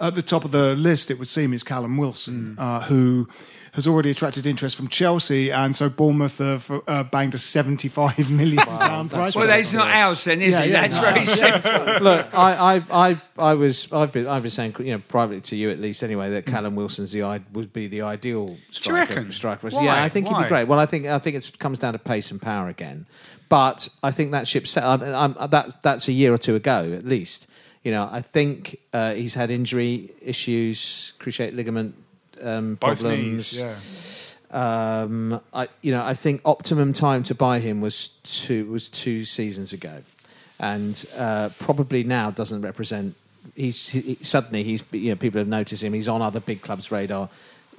[0.00, 3.28] At the top of the list, it would seem, is Callum Wilson, uh, who.
[3.76, 8.56] Has already attracted interest from Chelsea, and so Bournemouth have uh, banged a seventy-five million
[8.64, 9.36] pound price.
[9.36, 9.64] Well, tag.
[9.64, 10.70] that's not ours then, is Yeah, it?
[10.70, 11.02] yeah, that's no.
[11.02, 11.84] very sensible.
[12.02, 15.56] Look, I, I, I, I was, I've been, I've been saying, you know, privately to
[15.56, 17.20] you at least, anyway, that Callum Wilson's the
[17.52, 19.14] would be the ideal striker.
[19.14, 19.32] reckon?
[19.32, 19.68] striker.
[19.68, 19.84] Why?
[19.84, 20.66] Yeah, I think he'd be great.
[20.68, 23.06] Well, I think, I think it comes down to pace and power again.
[23.50, 24.84] But I think that ship set.
[24.84, 27.46] I, I, that that's a year or two ago at least.
[27.84, 31.94] You know, I think uh, he's had injury issues, cruciate ligament
[32.42, 33.60] um, Both problems.
[33.60, 33.76] knees, yeah.
[34.50, 39.24] Um, I, you know, I think optimum time to buy him was two was two
[39.24, 40.02] seasons ago,
[40.58, 43.16] and uh, probably now doesn't represent.
[43.54, 45.92] He's he, suddenly he's you know people have noticed him.
[45.92, 47.28] He's on other big clubs' radar.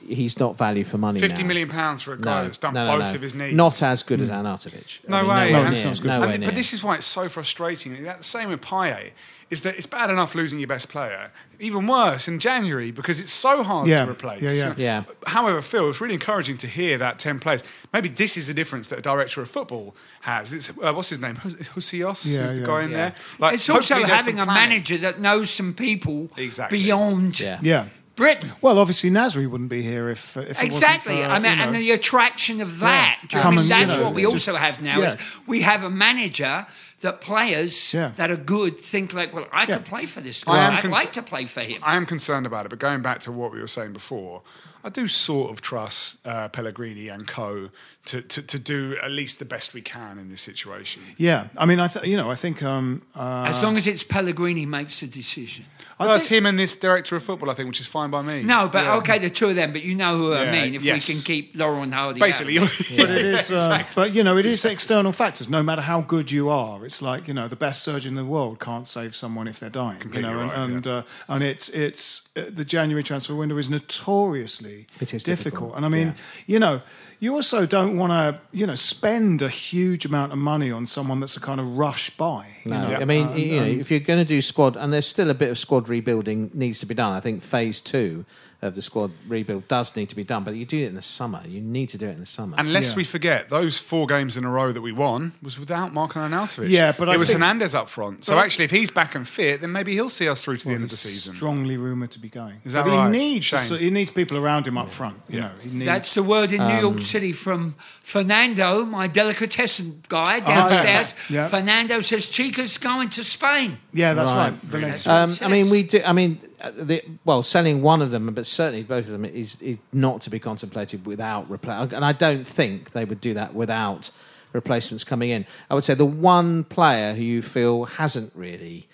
[0.07, 1.19] He's not value for money.
[1.19, 1.47] Fifty now.
[1.49, 3.15] million pounds for a guy that's done no, no, both no.
[3.15, 3.53] of his knees.
[3.53, 4.99] Not as good as Arnautovic.
[5.09, 5.51] No I mean, way.
[5.51, 6.09] Nowhere And- not as good.
[6.11, 8.03] And- but this is why it's so frustrating.
[8.03, 9.11] That's the same with Payet.
[9.49, 13.31] Is that it's bad enough losing your best player, even worse in January because it's
[13.31, 14.03] so hard Yeah.
[14.03, 14.41] to replace.
[14.41, 14.73] Yeah, yeah.
[14.77, 15.03] Yeah.
[15.25, 17.63] However, Phil, it's really encouraging to hear that ten players.
[17.93, 20.51] Maybe this is the difference that a director of football has.
[20.51, 22.65] It's uh, what's his name, Hus- Husillos, Yeah, who's the yeah.
[22.65, 23.13] guy in there.
[23.39, 24.69] Like, it's also hopefully having a planning.
[24.69, 26.79] manager that knows some people Exactly.
[26.79, 27.59] beyond Yeah.
[27.61, 27.85] Yeah.
[28.17, 28.51] Britain.
[28.61, 31.15] Well, obviously Nasri wouldn't be here if, if it wasn't Exactly.
[31.23, 33.19] for, I mean, you know- and the attraction of that.
[33.29, 33.71] Do you know Come what I mean?
[33.71, 34.99] and, That's you know, what we just- also have now.
[34.99, 35.13] yeah.
[35.13, 36.67] Is we have a manager
[37.01, 38.11] that players Yeah.
[38.15, 39.75] that are good think like, well, I Yeah.
[39.77, 40.75] could play for this I guy.
[40.77, 41.79] I'd cons- like to play for him.
[41.83, 44.41] I am concerned about it, but going back to what we were saying before,
[44.83, 47.69] I do sort of trust uh, Pellegrini and co
[48.05, 51.01] to, to, to do at least the best we can in this situation.
[51.17, 54.03] Yeah, I mean, I th- you know, I think um, uh, as long as it's
[54.03, 55.65] Pellegrini makes the decision.
[55.99, 58.11] I Well, that's think- him and this director of football, I think, which is fine
[58.11, 58.43] by me.
[58.43, 58.97] No, but Yeah.
[58.97, 59.71] okay, the two of them.
[59.71, 60.75] But you know who I mean.
[60.75, 61.07] If yes.
[61.07, 62.69] we can keep Laurel and Hardy, Basically, out.
[62.97, 65.49] but it is, uh, but you know, it is external factors.
[65.49, 68.25] No matter how good you are, it's like you know, the best surgeon in the
[68.25, 69.97] world can't save someone if they're dying.
[69.97, 73.57] Completely you know, and right, and, uh, and it's it's uh, the January transfer window
[73.57, 75.37] is notoriously It is difficult.
[75.73, 76.81] difficult, And I mean, you know.
[77.19, 81.19] You also don't want to, you know, spend a huge amount of money on someone
[81.19, 82.45] that's a kind of rush buy.
[82.63, 82.95] you No, know?
[82.97, 85.33] I mean, Uh, you know, if you're going to do squad, and there's still a
[85.33, 87.13] bit of squad rebuilding needs to be done.
[87.13, 88.23] I think phase two
[88.61, 91.01] of the squad rebuild does need to be done, but you do it in the
[91.01, 91.41] summer.
[91.47, 92.55] You need to do it in the summer.
[92.57, 92.95] Unless Yeah.
[92.95, 96.69] we forget, those four games in a row that we won was without Marko Arnautovic.
[96.69, 98.25] Yeah, but it I was think- Hernandez up front.
[98.25, 100.63] So But- actually, if he's back and fit, then maybe he'll see us through to
[100.63, 101.35] the Well, end of the season.
[101.35, 102.55] Strongly rumoured to be going.
[102.65, 103.13] Is that but right?
[103.13, 103.77] He needs a- Shame.
[103.77, 105.17] he needs people around him up front.
[105.29, 105.41] You Yeah.
[105.45, 105.85] know, he needs.
[105.85, 110.55] That's the word in New Um, York City from Fernando, my delicatessen guy Oh, yeah.
[110.55, 111.13] downstairs.
[111.29, 111.47] Yeah.
[111.47, 113.77] Fernando says Chica's going to Spain.
[113.93, 114.37] yeah, that's right.
[114.51, 114.53] Right.
[114.63, 115.11] Valencia.
[115.11, 116.01] Um, I mean, we do.
[116.05, 119.77] I mean, the, well, selling one of them, but certainly both of them is is
[119.93, 124.11] not to be contemplated without repla And I don't think they would do that without
[124.53, 125.45] replacements coming in.
[125.69, 128.87] I would say the one player who you feel hasn't really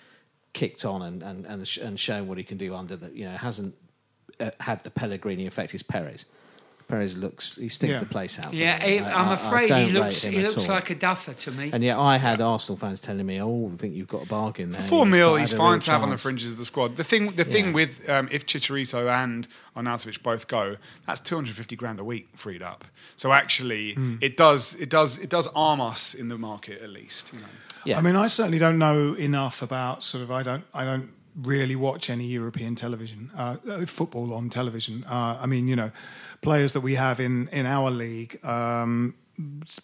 [0.52, 3.74] kicked on and and and shown what he can do under the you know hasn't
[4.40, 6.26] uh, had the Pellegrini effect is Perez.
[6.86, 7.98] Perez looks he stinks Yeah.
[8.00, 8.50] the place out.
[8.50, 8.92] for Yeah, me.
[8.92, 11.50] he, I- I'm I- I afraid don't he looks he looks like a duffer to
[11.50, 11.70] me.
[11.72, 14.70] And yet, I had Arsenal fans telling me, "Oh, I think you've got a bargain
[14.72, 16.58] there." Four He's mil, he's had a real fine to have on the fringes of
[16.58, 16.96] the squad.
[16.96, 17.72] The thing, the thing Yeah.
[17.72, 20.76] with um, if Chicharito and Arnautovic both go,
[21.06, 22.84] that's 250 grand a week freed up.
[23.16, 24.16] So actually, Hmm.
[24.20, 27.30] it does, it does, it does arm us in the market at least.
[27.32, 27.46] You know.
[27.86, 27.98] Yeah.
[27.98, 30.30] I mean, I certainly don't know enough about sort of.
[30.30, 30.64] I don't.
[30.74, 31.10] I don't
[31.42, 35.04] really watch any European television, uh, uh, football on television.
[35.04, 35.90] Uh, I mean, you know,
[36.42, 38.44] players that we have in in our league.
[38.44, 39.14] Um,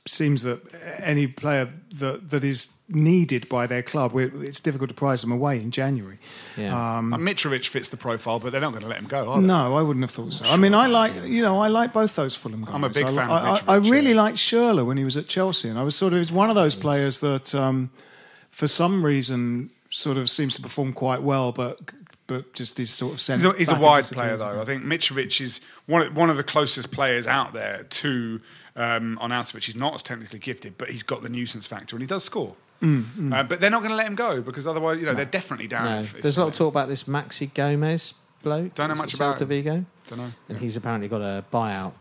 [0.07, 0.61] seems that
[1.03, 5.33] any player that that is needed by their club, we- it's difficult to prize them
[5.33, 6.19] away in January.
[6.57, 6.99] Yeah.
[6.99, 9.47] Um, Mitrovic fits the profile, but they're not going to let him go, are they?
[9.47, 10.45] no, I wouldn't have thought so.
[10.45, 12.75] I mean, I like you know I like both those Fulham guys.
[12.75, 14.23] I'm a big I, fan I, of I, I really yeah.
[14.23, 16.55] liked Schürrle when he was at Chelsea, and I was sort of he's one of
[16.55, 17.91] those players that, um,
[18.53, 21.79] for some reason, sort of seems to perform quite well, but
[22.27, 23.41] but just is sort of sent.
[23.43, 24.61] He's a, he's a wide player, though.
[24.61, 28.41] I think Mitrovic is one of, one of the closest players out there to
[28.77, 29.65] um, Arnautovic.
[29.65, 32.55] He's not as technically gifted, but he's got the nuisance factor and he does score.
[32.83, 35.25] Mm, Uh, but they're not going to let him go because otherwise, you know, they're
[35.27, 35.85] definitely down.
[35.87, 38.15] No, if- if- there's a lot of talk about this Maxi Gomez
[38.45, 38.75] bloke.
[38.77, 39.49] Don't know much about Celta him.
[39.49, 39.85] Vigo.
[40.09, 40.33] Don't know.
[40.49, 41.93] And he's apparently got a buyout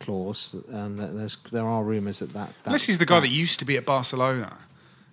[0.00, 2.48] clause, and there's there are rumours that that.
[2.48, 4.56] that Unless he's the guy that used to be at Barcelona.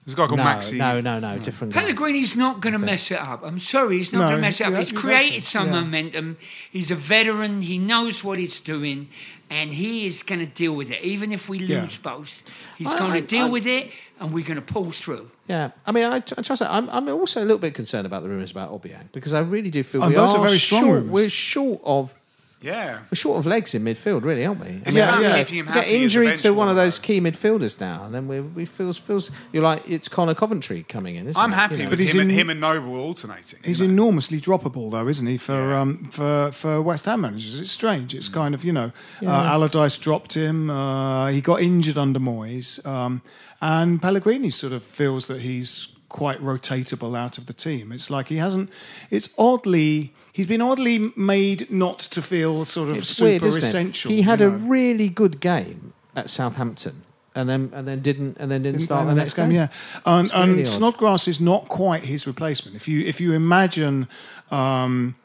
[0.08, 0.78] There's a guy called no, Maxi.
[0.78, 1.74] No, no, no, different.
[1.74, 1.82] guy.
[1.82, 3.43] Pellegrini's not going to mess it up.
[3.43, 4.72] I'm sorry, he's not No, going to mess it up.
[4.72, 5.82] yeah, he's he's created actually- some yeah.
[5.82, 6.38] momentum.
[6.72, 7.62] He's a veteran.
[7.62, 9.10] He knows what he's doing,
[9.49, 11.01] and he is going to deal with it.
[11.03, 11.82] Even if we Yeah.
[11.82, 12.43] lose both,
[12.78, 13.91] he's going to deal I- with it,
[14.22, 15.30] and we're going to pull through.
[15.49, 16.72] Yeah, I mean, I, I trust that.
[16.72, 19.70] I'm, I'm also a little bit concerned about the rumours about Obiang because I really
[19.70, 21.12] do feel Oh, we those are are very strong short, rumours.
[21.12, 22.18] We're short of
[22.60, 22.99] Yeah.
[23.12, 24.68] we're short of legs in midfield, really, aren't we?
[24.68, 26.70] I It's mean, about you know, keeping him get happy as a injury to one
[26.70, 30.34] of those key midfielders now, and then we we feels feels you're like it's Conor
[30.34, 31.28] Coventry coming in.
[31.28, 31.55] Isn't I'm it?
[31.55, 31.89] happy You know?
[31.91, 33.60] with he's him, and, in- him and Noble alternating.
[33.64, 35.38] He's enormously droppable, though, isn't he?
[35.38, 38.16] For um, for for West Ham managers, it's strange.
[38.16, 38.91] It's kind of you know,
[39.22, 40.70] uh, Allardyce dropped him.
[40.72, 43.22] Uh, he got injured under Moyes, um,
[43.62, 47.91] and Pellegrini sort of feels that he's quite rotatable out of the team.
[47.91, 48.70] It's like he hasn't.
[49.10, 50.14] It's oddly.
[50.32, 53.66] He's been oddly made not to feel sort of It's super weird, isn't it?
[53.66, 54.12] essential.
[54.12, 57.03] He had you a really good game at Southampton,
[57.36, 59.51] and then and then didn't and then didn't, start in the next game.
[59.51, 59.68] Yeah,
[60.05, 60.68] and, really and.
[60.68, 62.76] Snodgrass is not quite his replacement.
[62.76, 64.08] If you if you imagine
[64.51, 65.16] um,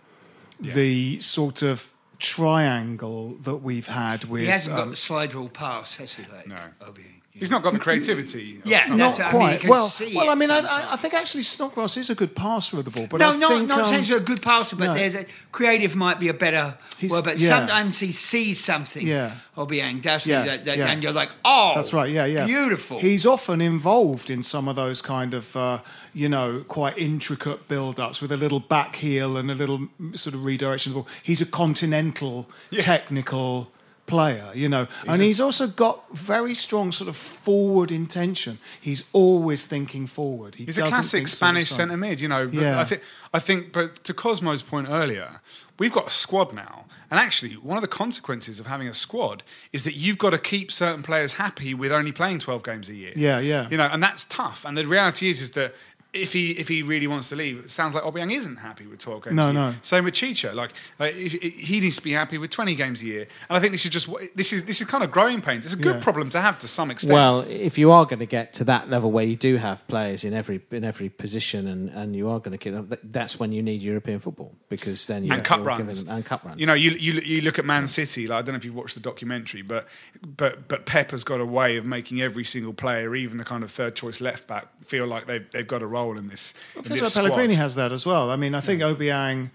[0.60, 5.48] the sort of triangle that we've had with He hasn't got um, the slide rule
[5.48, 6.22] pass, has he?
[6.32, 6.56] Like, No.
[6.86, 7.21] Obi?
[7.34, 8.58] He's not got the creativity.
[8.58, 8.98] of Yeah, Snodgrass.
[8.98, 9.70] not That's- I mean, quite.
[9.70, 12.90] well, well, I mean, I, I, think actually Snodgrass is a good passer of the
[12.90, 14.94] ball, but no, I not think, not um, saying he's a good passer, but no.
[14.94, 17.24] there's a creative might be a better He's- word.
[17.24, 17.48] But yeah.
[17.48, 19.06] sometimes he sees something.
[19.06, 19.36] Yeah.
[19.56, 20.44] Obiang, doesn't Yeah.
[20.44, 20.88] That, that, yeah.
[20.88, 22.10] And you're like, oh, That's right.
[22.10, 22.44] Yeah, yeah.
[22.44, 22.98] beautiful.
[23.00, 25.78] He's often involved in some of those kind of, uh,
[26.12, 30.44] you know, quite intricate build-ups with a little back heel and a little sort of
[30.44, 30.90] redirection.
[30.90, 31.08] of the ball.
[31.22, 32.46] He's a continental,
[32.78, 33.70] technical
[34.06, 38.58] player, you know, and he's also got very strong sort of forward intention.
[38.80, 40.56] He's always thinking forward.
[40.56, 41.76] He He's a classic think sort of Spanish side.
[41.76, 42.42] centre mid, you know.
[42.42, 42.80] Yeah.
[42.80, 45.40] I think, I think, but to Kosmo's point earlier,
[45.78, 49.42] we've got a squad now, and actually, one of the consequences of having a squad
[49.72, 52.94] is that you've got to keep certain players happy with only playing twelve games a
[52.94, 53.12] year.
[53.16, 53.68] Yeah, yeah.
[53.70, 54.64] You know, and that's tough.
[54.64, 55.74] And the reality is, is that.
[56.14, 58.98] If he if he really wants to leave, it sounds like Obiang isn't happy with
[58.98, 59.34] twelve games.
[59.34, 59.54] No, a year.
[59.54, 59.74] no.
[59.80, 60.52] Same with Chicha.
[60.52, 63.26] Like, like if- if- he needs to be happy with twenty games a year.
[63.48, 64.64] And I think this is just this is.
[64.66, 65.64] This is kind of growing pains.
[65.64, 66.02] It's a good Yeah.
[66.02, 67.14] problem to have to some extent.
[67.14, 70.22] Well, if you are going to get to that level where you do have players
[70.24, 73.50] in every in every position, and, and you are going to get them, that's when
[73.52, 76.60] you need European football because then you and cup runs giving them- and cup runs.
[76.60, 78.26] You know, you, you you look at Man City.
[78.26, 79.88] Like I don't know if you've watched the documentary, but
[80.20, 83.64] but but Pep has got a way of making every single player, even the kind
[83.64, 86.52] of third choice left back, feel like they've they've got a role in this.
[86.76, 88.30] in feels this like Pellegrini has that as well.
[88.30, 89.50] I mean, I think Obiang,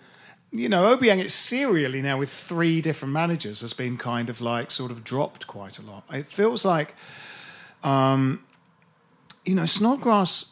[0.52, 4.72] you know, Obiang, it's serially now with three different managers has been kind of like
[4.72, 6.04] sort of dropped quite a lot.
[6.12, 6.95] It feels like,
[7.84, 8.43] um,
[9.45, 10.52] you know, Snodgrass.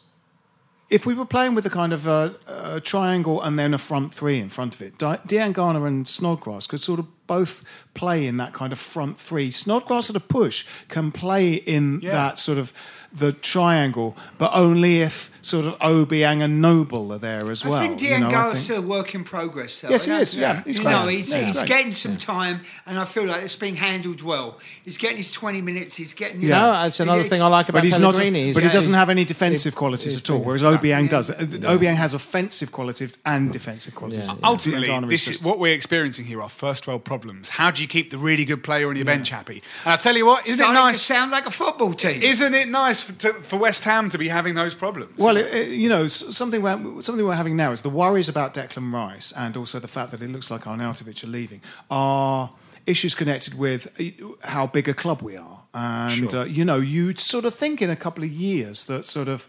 [0.88, 4.14] If we were playing with a kind of a, a triangle and then a front
[4.14, 8.36] three in front of it, Di- Diangana and Snodgrass could sort of both play in
[8.36, 9.50] that kind of front three.
[9.50, 12.12] Snodgrass at a push can play in Yeah.
[12.12, 12.72] that sort of
[13.12, 17.74] the triangle, but only if sort of Obiang and Noble are there as well.
[17.74, 19.80] I think you know, I still a work in progress.
[19.80, 19.90] Though.
[19.90, 20.92] Yes, he is, yeah, he's you great.
[20.92, 21.68] know, he's, Yeah, he's he's great.
[21.68, 24.58] getting some time, and I feel like it's being handled well.
[24.84, 25.96] He's getting his twenty minutes.
[25.96, 26.40] He's getting.
[26.42, 28.14] you No, know, that's another he's- thing I like about But he's not.
[28.14, 28.52] Pellegrini.
[28.52, 31.30] But he doesn't he's- have any defensive he- qualities at all, whereas Obiang does.
[31.30, 34.26] Obiang has offensive qualities and defensive qualities.
[34.28, 34.48] Yeah, yeah.
[34.48, 37.50] Ultimately, Garner this is what we're experiencing here are first world problems.
[37.50, 39.62] How do you keep the really good player on your bench happy?
[39.84, 41.02] And I tell you what, isn't it starting nice?
[41.02, 42.20] sound like a football team.
[42.22, 45.18] Isn't it nice for, for West Ham to be having those problems?
[45.18, 48.54] Well, it, it- you know, something we're, something we're having now is the worries about
[48.54, 51.60] Declan Rice and also the fact that it looks like Arnautovic are leaving
[51.90, 52.50] are
[52.86, 54.04] issues connected with uh,
[54.48, 55.60] how big a club we are.
[55.74, 59.28] And, uh, you know, you'd sort of think in a couple of years that sort
[59.28, 59.48] of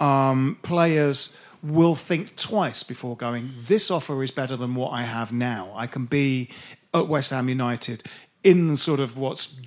[0.00, 5.32] um, players will think twice before going, this offer is better than what I have
[5.32, 5.70] now.
[5.76, 6.48] I can be
[6.92, 8.02] at West Ham United
[8.42, 9.60] in sort of what's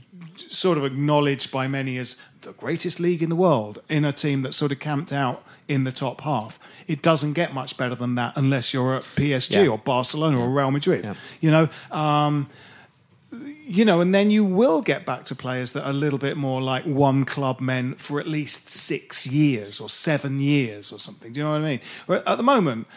[0.49, 4.41] sort of acknowledged by many as the greatest league in the world in a team
[4.41, 6.59] that's sort of camped out in the top half.
[6.87, 9.67] It doesn't get much better than that unless you're at PSG Yeah.
[9.71, 11.03] or Barcelona or Real Madrid.
[11.05, 11.15] Yeah.
[11.41, 12.47] You know, um,
[13.67, 16.37] you know, and then you will get back to players that are a little bit
[16.37, 21.33] more like one club men for at least six years or seven years or something.
[21.33, 21.79] Do you know what I mean?
[22.27, 22.87] At the moment,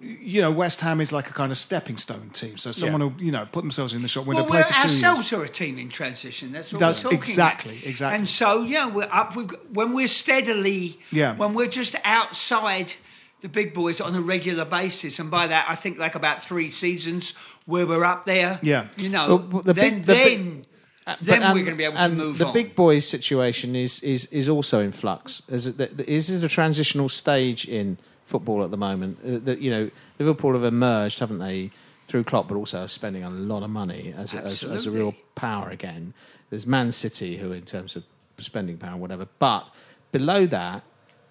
[0.00, 2.56] you know, West Ham is like a kind of stepping stone team.
[2.56, 4.82] So someone will, you know, put themselves in the shop window, Well, play for two
[4.82, 5.40] ourselves years.
[5.40, 6.52] are a team in transition.
[6.52, 7.86] That's what That's we're talking exactly, about.
[7.86, 8.18] exactly.
[8.18, 9.34] And so, yeah, we're up.
[9.36, 11.34] We've, got- when we're steadily, Yeah.
[11.36, 12.94] when we're just outside
[13.40, 16.70] the big boys on a regular basis, and by that I think like about three
[16.70, 17.32] seasons
[17.66, 18.58] where we're up there.
[18.62, 18.86] Yeah.
[18.96, 20.64] you know, Well, well, the then big- the big- then,
[21.06, 22.52] Uh, then but, um, we're going to be able to move the on.
[22.52, 25.40] big boys situation is is is also in flux.
[25.48, 27.96] Is it that- is this a transitional stage in
[28.30, 29.18] football at the moment?
[29.22, 31.70] Uh, That you know, Liverpool have emerged, haven't they,
[32.08, 35.14] through Klopp, but also spending a lot of money as a, as, as a real
[35.34, 36.14] power again.
[36.48, 38.02] There's Man City, who in terms of
[38.38, 39.64] spending power, and whatever, but
[40.12, 40.82] below that.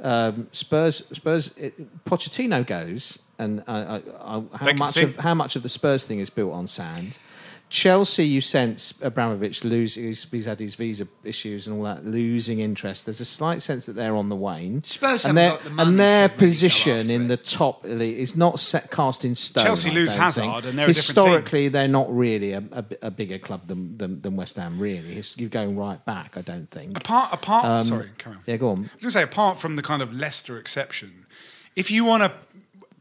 [0.01, 1.73] Um, Spurs, Spurs, it,
[2.05, 6.19] Pochettino goes, and uh, uh, uh, how much of how much of the Spurs thing
[6.21, 7.19] is built on sand?
[7.69, 10.05] Chelsea, you sense Abramovich losing.
[10.05, 13.05] He's, he's had his visa issues and all that, losing interest.
[13.05, 14.83] There's a slight sense that they're on the wane.
[14.83, 17.27] Spurs and their, the and their really position in it.
[17.27, 19.63] the top elite is not set cast in stone.
[19.63, 20.65] Chelsea lose Hazard think.
[20.65, 24.55] and they're historically they're not really a, a, a bigger club than, than, than West
[24.55, 24.79] Ham.
[24.79, 26.37] Really, you're going right back.
[26.37, 26.97] I don't think.
[26.97, 27.65] Apart, apart.
[27.65, 28.41] Um, sorry, carry on.
[28.47, 28.77] Yeah, go on.
[28.77, 31.27] I was going to say, apart from the kind of Leicester exception,
[31.75, 32.31] if you want to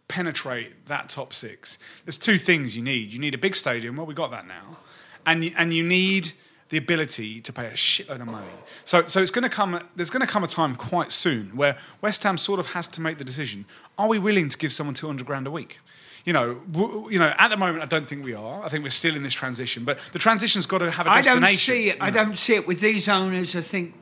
[0.09, 3.13] penetrate that top six, there's two things you need.
[3.13, 3.97] You need a big stadium.
[3.97, 4.79] Well, we got that now,
[5.27, 6.33] and you, and you need
[6.71, 8.47] the ability to pay a shitload of money.
[8.85, 9.81] So, so it's going to come.
[9.97, 13.01] There's going to come a time quite soon where West Ham sort of has to
[13.01, 13.65] make the decision:
[13.97, 15.79] Are we willing to give someone 200 grand a week?
[16.25, 17.33] You know, w- you know.
[17.39, 18.63] At the moment, I don't think we are.
[18.63, 21.43] I think we're still in this transition, but the transition's got to have a destination.
[21.45, 21.97] I don't see it.
[21.97, 23.57] you I don't see it with these owners.
[23.57, 23.95] I think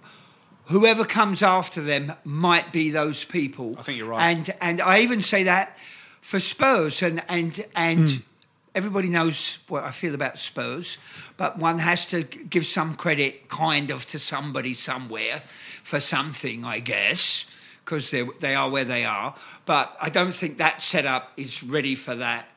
[0.67, 3.77] whoever comes after them might be those people.
[3.79, 4.31] I think you're right.
[4.31, 5.77] And and I even say that
[6.27, 8.11] for Spurs and and and.
[8.11, 8.17] Hmm.
[8.75, 10.99] Everybody knows what I feel about Spurs,
[11.39, 15.43] but one has to give some credit, kind of, to somebody somewhere
[15.83, 17.47] for something, I guess,
[17.83, 19.35] because they they are where they are.
[19.65, 22.49] But I don't think that setup is ready for that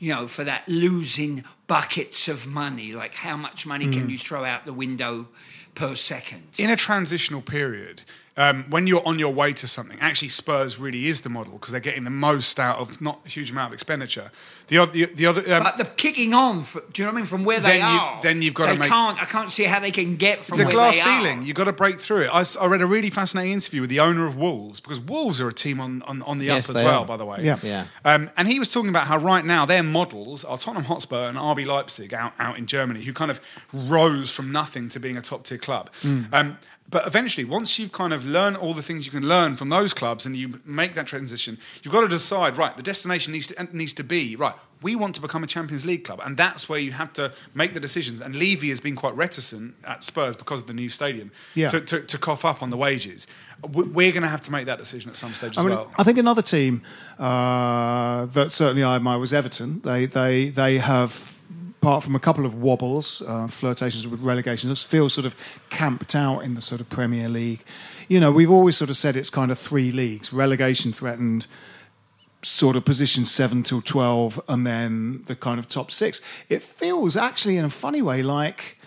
[0.00, 2.92] you know, for that losing buckets of money.
[2.92, 3.92] Like, how much money Hmm.
[3.92, 5.28] can you throw out the window
[5.76, 6.42] per second?
[6.58, 8.02] in a transitional period,
[8.38, 11.72] um, when you're on your way to something, actually Spurs really is the model because
[11.72, 14.30] they're getting the most out of not a huge amount of expenditure.
[14.68, 17.18] The other, the, the other, um, But the kicking on, for, do you know what
[17.18, 17.26] I mean?
[17.26, 19.80] From where they Then you- are, then you've gotta make- Can't, I can't see how
[19.80, 21.38] they can get from it's a where glass they ceiling.
[21.40, 21.42] Are.
[21.42, 22.30] You've got to break through it.
[22.32, 25.52] I read a really fascinating interview with the owner of Wolves because Wolves are a
[25.52, 27.06] team on, on, on the Yes, up as well, are.
[27.06, 27.40] by the way.
[27.42, 27.58] Yeah.
[27.62, 27.86] Yeah.
[28.04, 31.36] Um, and he was talking about how right now their models are Tottenham Hotspur and
[31.38, 33.40] RB Leipzig out, out in Germany, who kind of
[33.72, 35.90] rose from nothing to being a top tier club.
[36.32, 36.58] Um,
[36.90, 39.92] but eventually, once you've kind of learned all the things you can learn from those
[39.92, 43.68] clubs and you make that transition, you've got to decide, right, the destination needs to,
[43.76, 46.20] needs to be, right, we want to become a Champions League club.
[46.24, 48.20] And that's where you have to make the decisions.
[48.20, 51.66] And Levy has been quite reticent at Spurs because of the new stadium Yeah.
[51.68, 53.26] to, to, to cough up on the wages.
[53.68, 55.74] We- We're going to have to make that decision at some stage I as mean,
[55.76, 55.90] well.
[55.98, 56.82] I think another team
[57.18, 59.80] uh, that certainly I admire was Everton.
[59.84, 61.37] They they they have,
[61.80, 65.36] apart from a couple of wobbles, uh, flirtations with relegation, just feel sort of
[65.70, 67.64] camped out in the sort of Premier League.
[68.08, 71.46] You know, we've always sort of said it's kind of three leagues: relegation threatened,
[72.42, 76.20] sort of position seven till twelve, and then the kind of top six.
[76.48, 78.77] It feels actually, in a funny way, like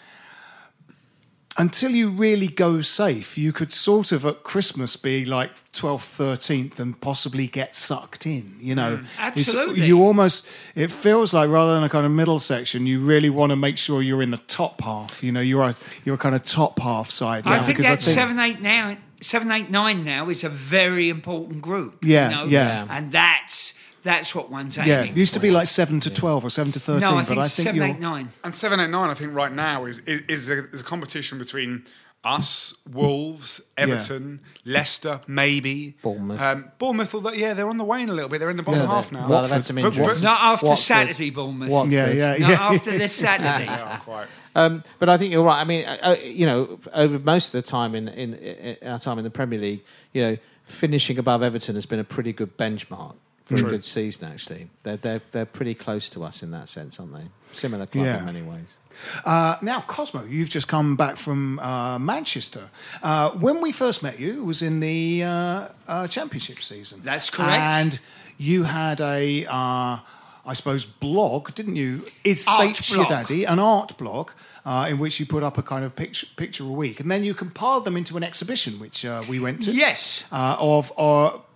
[1.57, 6.79] until you really go safe, you could sort of at Christmas be like 12th, 13th
[6.79, 8.97] and possibly get sucked in, you know.
[8.97, 9.85] Mm, it's- absolutely.
[9.85, 13.49] you almost, it feels like rather than a kind of middle section, you really want
[13.51, 15.75] to make sure you're in the top half, you know, you're a,
[16.05, 17.45] you're a kind of top half side.
[17.45, 21.09] I now, think because that seven, eight now, seven, eight, nine now is a very
[21.09, 22.03] important group.
[22.03, 22.45] Yeah, you know?
[22.45, 22.87] yeah.
[22.89, 23.73] and that's
[24.03, 24.89] that's what one's aiming.
[24.89, 27.19] Yeah, it used to be like 7 to 12 or 7 to 13, no, I
[27.21, 27.85] but think, I think seven, you're.
[27.85, 28.29] eight, nine.
[28.43, 31.37] And seven eight nine, I think right now is is, is, a, is a competition
[31.37, 31.85] between
[32.23, 36.39] us, Wolves, Everton, Leicester, maybe Bournemouth.
[36.39, 38.37] Um, Bournemouth, although yeah, they're on the wane a little bit.
[38.39, 39.27] They're in the bottom Yeah, half now.
[39.27, 40.83] well, they've had some But- but- Not after Watford.
[40.85, 41.69] Saturday, Bournemouth.
[41.69, 41.93] Watford.
[41.93, 42.67] Yeah, yeah, Not yeah.
[42.69, 43.65] after this Saturday.
[43.65, 44.27] Yeah, quite.
[44.55, 45.61] Um, but I think you're right.
[45.61, 48.99] I mean, uh, uh, you know, over most of the time in, in, in our
[48.99, 49.83] time in the Premier League,
[50.13, 53.15] you know, finishing above Everton has been a pretty good benchmark
[53.59, 54.31] for a good season.
[54.31, 57.23] Actually, they're they're they're pretty close to us in that sense, aren't they?
[57.51, 58.19] Similar club Yeah.
[58.19, 58.77] in many ways.
[59.25, 62.69] Uh, now, Kosmo, you've just come back from uh, Manchester.
[63.01, 67.01] Uh, when we first met you, it was in the uh, uh, championship season.
[67.03, 67.61] That's correct.
[67.61, 67.99] And
[68.37, 69.99] you had a, uh,
[70.45, 72.05] I suppose, blog, didn't you?
[72.23, 73.07] Is Art Sate.
[73.07, 74.31] Daddy, an art blog.
[74.63, 77.23] Uh, in which you put up a kind of picture, picture a week, and then
[77.23, 79.71] you compiled them into an exhibition, which uh, we went to.
[79.71, 80.23] Yes.
[80.31, 80.91] uh, of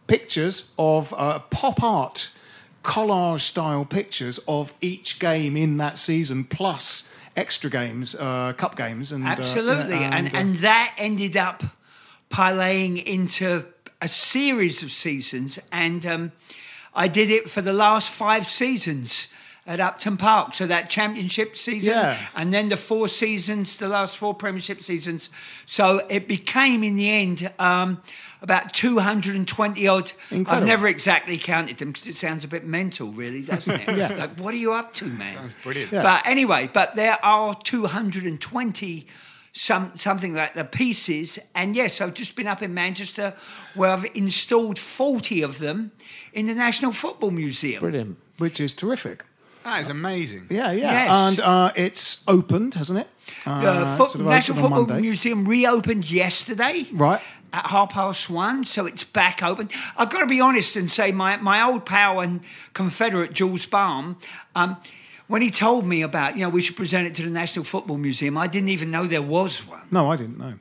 [0.08, 2.30] pictures of uh, pop art,
[2.84, 9.12] collage style pictures of each game in that season, plus extra games, uh, cup games,
[9.12, 11.64] and uh, Absolutely, yeah, and uh, and that ended up
[12.30, 13.66] parlaying into
[14.02, 16.32] a series of seasons, and um,
[16.94, 19.28] I did it for the last five seasons
[19.68, 20.54] at Upton Park.
[20.54, 22.18] So that championship season, Yeah.
[22.36, 25.30] and then the four seasons, the last four Premiership seasons.
[25.66, 28.02] So it became, in the end, um,
[28.44, 30.12] about 220 odd.
[30.32, 33.98] I've never exactly counted them because it sounds a bit mental, really, doesn't it?
[33.98, 34.14] Yeah.
[34.14, 35.52] Like, what are you up to, man?
[35.64, 35.92] brilliant.
[35.92, 36.04] Yeah.
[36.04, 39.08] But anyway, but there are 220
[39.58, 43.34] some something like the pieces, and yes, I've just been up in Manchester
[43.74, 45.92] where I've installed 40 of them
[46.34, 47.80] in the National Football Museum.
[47.80, 48.18] Brilliant.
[48.38, 49.24] which is terrific.
[49.66, 50.48] That is amazing.
[50.50, 51.10] Yeah, yeah, Yes.
[51.12, 53.08] and uh, it's opened, hasn't it?
[53.44, 55.02] The Uh, Fo- sort of National Football Monday.
[55.02, 56.88] Museum reopened yesterday.
[56.94, 57.20] Right.
[57.52, 59.70] At half past one, so it's back open.
[59.98, 62.42] I've got to be honest and say, my, my old pal and
[62.74, 64.18] Confederate Jules Balme,
[64.56, 64.78] um,
[65.28, 67.98] when he told me about, you know, we should present it to the National Football
[67.98, 69.82] Museum, I didn't even know there was one.
[69.90, 70.56] No, I didn't know.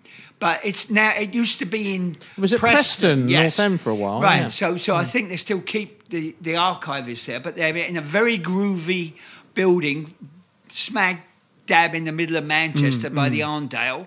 [0.45, 1.11] But it's now.
[1.16, 2.16] It used to be in.
[2.36, 4.42] Was it Preston, yes North End for a while, Right.
[4.42, 4.49] yeah.
[4.49, 7.97] So, so I think they still keep the the archive is there, but they're in
[7.97, 9.14] a very groovy
[9.55, 10.14] building,
[10.68, 11.26] smack
[11.66, 14.07] dab in the middle of Manchester Mm, by the Arndale,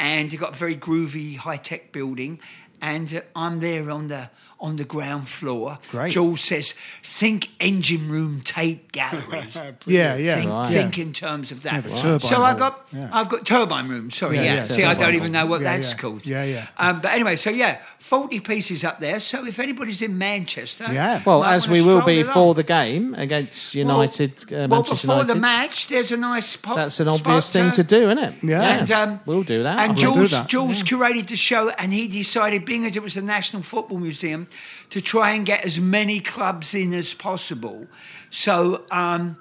[0.00, 2.40] and you've got a very groovy high tech building,
[2.80, 4.30] and uh, I'm there on the.
[4.58, 6.12] On the ground floor, Great.
[6.12, 9.44] Jules says, "Think engine room, Tate Gallery."
[9.86, 10.72] Yeah, yeah, think, Right.
[10.72, 11.04] think yeah.
[11.04, 11.72] in terms of that.
[11.74, 13.10] Yeah, the turbine so I got, yeah.
[13.12, 14.10] I've got turbine room.
[14.10, 14.54] Sorry, Yeah, yeah.
[14.54, 15.96] yeah, See, I don't even know what Yeah, that's yeah.
[15.98, 16.26] called.
[16.26, 16.66] Yeah, yeah.
[16.78, 19.18] Um, but anyway, so yeah, forty pieces up there.
[19.18, 21.22] So if anybody's in Manchester, Yeah.
[21.26, 25.34] Well, as we will be for the game against United, Well, uh, well, before United.
[25.34, 26.76] the match, there's a nice pop.
[26.76, 28.34] That's an spot, obvious thing uh, to do, isn't it?
[28.42, 28.78] Yeah.
[28.78, 29.78] And um, we'll do that.
[29.80, 33.02] And We'll do Jules, that, Jules curated the show, and he decided, being as it
[33.02, 34.46] was the National Football Museum,
[34.90, 37.86] to try and get as many clubs in as possible.
[38.30, 38.84] So.
[38.90, 39.36] Um,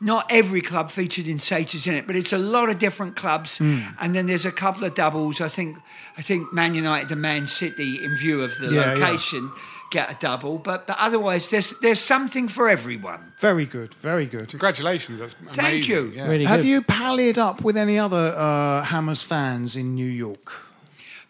[0.00, 3.58] not every club featured in Sages in it, but it's a lot of different clubs,
[3.58, 3.80] Hmm.
[4.00, 5.40] and then there's a couple of doubles.
[5.40, 5.76] I think,
[6.16, 9.06] I think Man United and Man City, in view of the Yeah, yeah.
[9.06, 9.50] location,
[9.90, 10.58] get a double.
[10.58, 13.32] But, but otherwise, there's there's something for everyone.
[13.40, 14.48] Very good, very good.
[14.50, 15.18] Congratulations.
[15.18, 15.62] That's amazing.
[15.64, 16.12] Thank you.
[16.14, 16.28] Yeah.
[16.28, 16.68] Really Have good.
[16.68, 20.52] you pallied up with any other uh, Hammers fans in New York?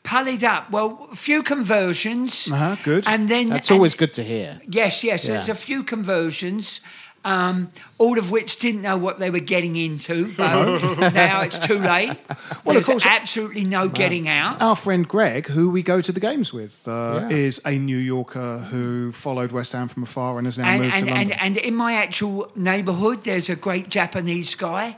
[0.03, 0.71] Pallied up.
[0.71, 2.51] Well, a few conversions.
[2.51, 3.05] Uh-huh, good.
[3.07, 4.61] And then That's and- always good to hear.
[4.69, 5.27] Yes, yes.
[5.27, 6.81] There's a few conversions,
[7.29, 10.33] um, all of which didn't know what they were getting into.
[10.37, 12.17] But now it's too late.
[12.65, 14.63] Well, of course- absolutely no getting out.
[14.63, 17.37] Our friend Greg, who we go to the games with, uh, Yeah.
[17.37, 20.95] is a New Yorker who followed West Ham from afar and has now And, moved
[20.95, 21.33] and, to London.
[21.33, 24.97] and, and in my actual neighbourhood, there's a great Japanese guy,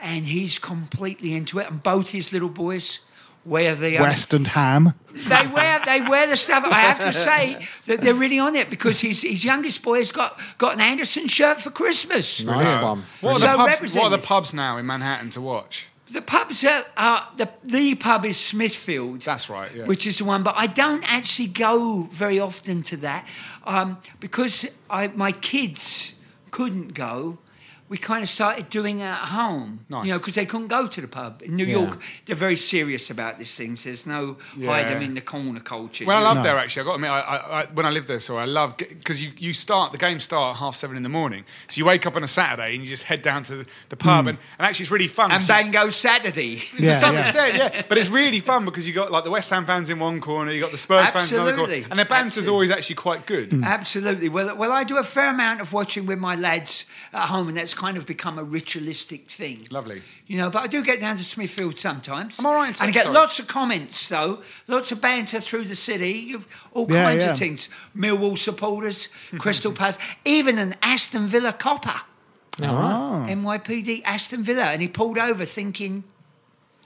[0.00, 1.70] and he's completely into it.
[1.70, 3.00] And both his little boys
[3.50, 4.94] wear the um, West and Ham.
[5.28, 6.64] they wear they wear the stuff.
[6.64, 10.12] I have to say that they're really on it because his his youngest boy has
[10.12, 12.42] got got an Anderson shirt for Christmas.
[12.42, 13.04] Nice one.
[13.20, 15.86] What are, So the pubs, what are the pubs now in Manhattan to watch?
[16.12, 19.22] The pubs are, are the the pub is Smithfield.
[19.22, 19.84] That's right, yeah.
[19.86, 23.26] Which is the one, but I don't actually go very often to that
[23.64, 26.14] um, because I my kids
[26.50, 27.38] couldn't go.
[27.90, 30.06] We kind of started doing it at home, Nice.
[30.06, 31.80] you know, because they couldn't go to the pub in New Yeah.
[31.80, 31.98] York.
[32.24, 33.82] They're very serious about these things.
[33.84, 36.04] There's no hide them in the corner culture.
[36.06, 36.42] Well, I love know.
[36.44, 36.82] there actually.
[36.82, 39.20] I got to admit, I, I, I, when I lived there, so I love because
[39.22, 41.44] you, you start the game start at half seven in the morning.
[41.68, 43.96] So you wake up on a Saturday and you just head down to the, the
[43.96, 44.28] pub, hmm.
[44.30, 45.32] and, and actually it's really fun.
[45.32, 46.56] and So- Bango Saturday.
[46.76, 47.20] to Yeah, some yeah.
[47.20, 47.82] extent, yeah.
[47.88, 50.52] But it's really fun because you got like the West Ham fans in one corner,
[50.52, 52.52] you got the Spurs fans in another corner, and their banter's Absolutely.
[52.52, 53.52] always actually quite good.
[53.64, 54.28] Absolutely.
[54.28, 57.56] Well, well, I do a fair amount of watching with my lads at home, and
[57.56, 59.66] that's kind of become a ritualistic thing.
[59.70, 60.02] Lovely.
[60.26, 62.38] You know, but I do get down to Smithfield sometimes.
[62.38, 63.14] I'm all right And I get sorry.
[63.14, 66.36] lots of comments, though, lots of banter through the city,
[66.72, 67.30] all Yeah, kinds yeah.
[67.32, 67.68] of things.
[67.96, 69.08] Millwall supporters,
[69.38, 72.00] Crystal Palace, even an Aston Villa copper.
[72.62, 72.92] All right.
[72.92, 73.26] Ah.
[73.28, 76.04] NYPD Aston Villa, and he pulled over thinking,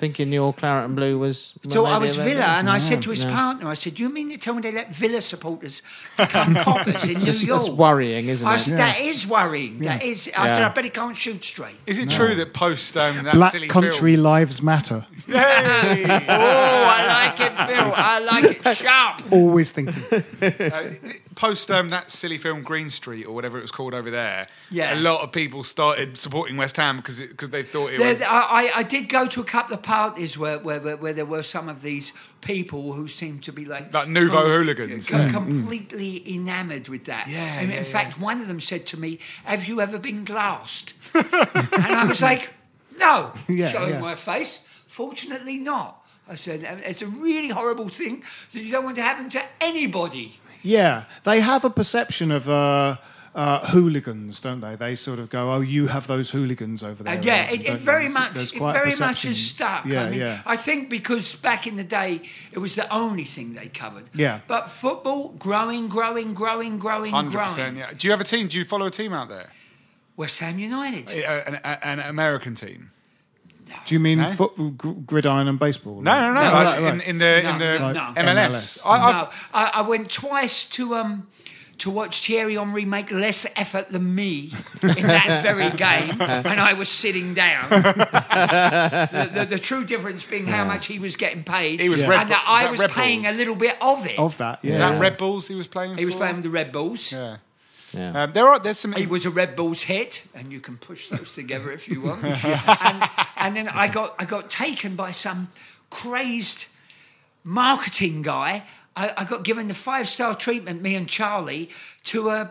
[0.05, 1.55] Thinking your claret and blue was.
[1.65, 3.31] well, thought I was Villa, and I said to his no.
[3.31, 5.81] partner, I said, "Do you mean they tell me they let Villa supporters
[6.19, 8.59] become coppers in New York?" that's worrying, isn't I it?
[8.59, 9.79] said, That is worrying.
[9.79, 10.31] That is.
[10.37, 11.77] I said, I bet he can't shoot straight.
[11.87, 15.07] Is it true that post um, that Black silly Country film, Lives Matter.
[15.27, 16.05] Hey!
[16.29, 17.93] oh, I like it, Phil.
[17.97, 19.23] I like it sharp.
[19.33, 20.05] Always thinking.
[20.13, 20.93] Uh,
[21.35, 24.95] post um, that silly film Green Street or whatever it was called over there, Yeah.
[24.95, 28.23] a lot of people started supporting West Ham because because they thought it There, was.
[28.23, 31.27] I, I- I did go to a couple of parties where, where, where, where there
[31.27, 35.09] were some of these people who seemed to be like Like nouveau hooligans.
[35.09, 37.27] com- completely enamoured with that.
[37.29, 37.91] Yeah, And yeah, in yeah.
[37.91, 42.21] fact, one of them said to me, "Have you ever been glassed?" and I was
[42.21, 42.53] like,
[42.99, 44.01] "No," Yeah, showing yeah.
[44.01, 44.61] my face.
[44.89, 46.01] Fortunately, not.
[46.29, 48.23] I said, "It's a really horrible thing
[48.53, 52.97] that you don't want to happen to anybody." Yeah, they have a perception of uh,
[53.35, 54.77] uh, hooligans, don't they?
[54.77, 57.67] They sort of go, "Oh, you have those hooligans over there." Uh, yeah, don't it,
[57.69, 59.31] it very There's- much, there's it quite a very much perception.
[59.31, 59.85] has stuck.
[59.85, 60.41] Yeah, I mean, yeah.
[60.47, 64.05] I think because back in the day, it was the only thing they covered.
[64.15, 64.41] Yeah.
[64.47, 67.77] But football, growing, growing, growing, growing, Hundred growing.
[67.77, 67.91] Yeah.
[67.97, 68.49] Do you have a team?
[68.49, 69.51] Do you follow a team out there?
[70.17, 71.11] West Ham United.
[71.11, 72.91] Uh, An, an American team?
[73.87, 74.29] Do you mean No?
[74.29, 76.01] foot, gr- gridiron and baseball?
[76.01, 76.41] No, no, no.
[76.53, 78.01] Like right, in, in the No, in the no, no.
[78.17, 78.49] MLS.
[78.51, 78.81] MLS.
[78.85, 78.91] I,
[79.23, 81.27] I've- I, I went twice to um
[81.77, 84.53] to watch Thierry Henry make less effort than me
[84.83, 87.69] in that very game, and I was sitting down.
[87.69, 92.09] the, the, the true difference being how much he was getting paid, He was Yeah.
[92.09, 93.35] Red and Bull- that I that was paying Bulls?
[93.35, 94.19] a little bit of it.
[94.19, 94.73] Of that, yeah.
[94.73, 95.97] Is that Red Bulls he was playing?
[95.99, 97.13] he was playing with the Red Bulls.
[97.13, 97.39] Yeah.
[97.95, 98.25] Yeah.
[98.25, 98.93] Um, there are there's some.
[98.93, 102.25] He was a Red Bulls hit, and you can push those together if you want.
[102.25, 105.51] and, and then I got I got taken by some
[105.91, 106.67] crazed
[107.45, 108.65] marketing guy.
[108.97, 111.71] I, I got given the five star treatment, me and Charlie,
[112.05, 112.51] to a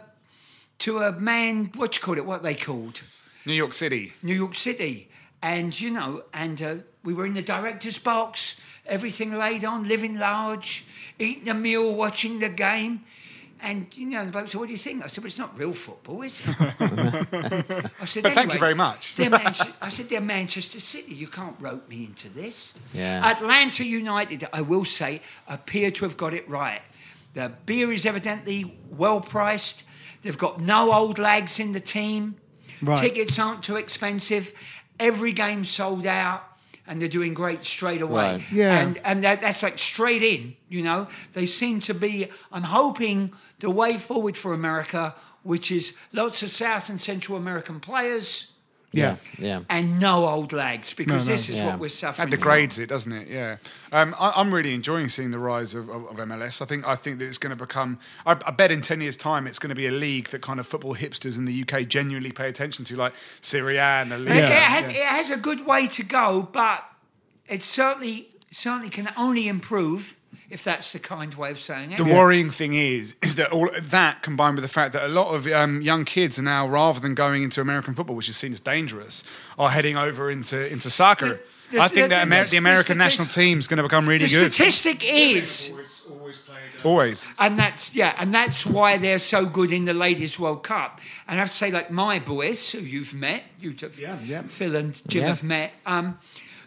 [0.80, 1.72] to a man.
[1.76, 2.26] What you call it?
[2.26, 3.02] What they called
[3.46, 4.14] New York City.
[4.22, 5.10] New York City,
[5.42, 10.18] and you know, and uh, we were in the director's box, everything laid on, living
[10.18, 10.86] large,
[11.20, 13.02] eating a meal, watching the game.
[13.64, 15.58] And you know, the bloke said, "What do you think?" I said, "Well, it's not
[15.58, 16.48] real football, is it?"
[18.02, 21.16] I said, But thank you very much." they're Manche- I said, "They're Manchester City.
[21.16, 23.26] You can't rope me into this." Yeah.
[23.26, 26.82] Atlanta United, I will say, appear to have got it right.
[27.36, 29.86] The beer is evidently well priced.
[30.24, 32.36] They've got no old lags in the team.
[32.82, 33.00] Right.
[33.00, 34.54] Tickets aren't too expensive.
[35.00, 36.44] Every game sold out,
[36.86, 38.34] and they're doing great straight away.
[38.34, 38.44] Right.
[38.52, 38.78] Yeah.
[38.78, 40.58] And and that, that's like straight in.
[40.68, 42.28] You know, they seem to be.
[42.52, 43.32] I'm hoping
[43.64, 48.52] the way forward for America, which is lots of South and Central American players.
[48.96, 49.16] Yeah.
[49.40, 49.62] Yeah.
[49.70, 51.36] And no old lags because No, no.
[51.36, 51.66] this is Yeah.
[51.68, 52.30] what we're suffering.
[52.30, 53.28] That degrades it, doesn't it?
[53.28, 53.56] Yeah.
[53.92, 56.62] Um, I, I'm really enjoying seeing the rise of, of, of MLS.
[56.62, 57.98] I think I think that it's going to become.
[58.24, 60.60] I, I bet in ten years' time, it's going to be a league that kind
[60.60, 64.16] of football hipsters in the UK genuinely pay attention to, like Serie A and the
[64.18, 64.36] It, league.
[64.38, 66.84] it, has, it has a good way to go, but
[67.48, 70.16] it certainly certainly can only improve
[70.54, 71.98] if that's the kind way of saying it.
[71.98, 75.34] The worrying thing is, is that all that combined with the fact that a lot
[75.34, 78.54] of um, young kids are now, rather than going into American football, which is seen
[78.54, 79.24] as dangerous,
[79.58, 81.28] are heading over into into soccer.
[81.28, 81.40] The-
[81.72, 83.84] the- I think the- that Amer- the- the American the national team is going to
[83.84, 84.52] become really the good.
[84.52, 85.72] The statistic is,
[86.84, 87.34] Always.
[87.40, 91.00] and that's yeah, and that's why they're so good in the ladies' World Cup.
[91.28, 94.42] And I have to say, like my boys, who you've met, you two, Yeah, yeah.
[94.44, 95.28] Phil and Jim Yeah.
[95.30, 95.74] have met.
[95.86, 96.20] Um,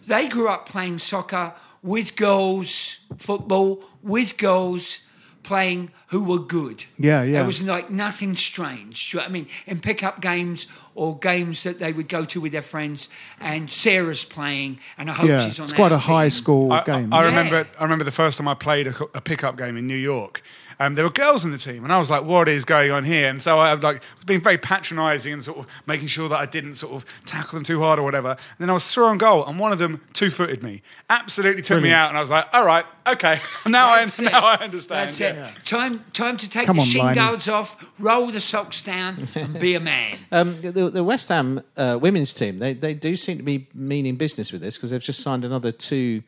[0.06, 1.52] they grew up playing soccer
[1.86, 5.00] with girls, football with girls
[5.42, 6.84] playing who were good.
[6.98, 7.32] Yeah, yeah.
[7.34, 9.10] There was like nothing strange.
[9.10, 9.46] Do you know what I mean?
[9.66, 13.08] In pickup games or games that they would go to with their friends,
[13.38, 16.72] and Sarah's playing, and I hope Yeah, she's on it's quite a our high school
[16.72, 17.12] I, game.
[17.12, 17.26] I, I Yeah.
[17.28, 17.66] remember.
[17.78, 20.42] I remember the first time I played a, a pickup game in New York.
[20.78, 23.04] Um, there were girls in the team, and I was like, "What is going on
[23.04, 26.28] here?" And so I was like, was being very patronising and sort of making sure
[26.28, 28.30] that I didn't sort of tackle them too hard or whatever.
[28.30, 31.82] And then I was through on goal, and one of them two-footed me, absolutely took
[31.82, 34.18] me out, and I was like, "All right, okay, now I it.
[34.20, 35.48] now I understand." That's yeah.
[35.48, 35.64] it.
[35.64, 39.58] Time, time to take Come the on, shin guards off, roll the socks down, and
[39.58, 40.18] be a man.
[40.32, 44.16] Um, the, the West Ham uh, women's team, they, they do seem to be meaning
[44.16, 46.22] business with this because they've just signed another two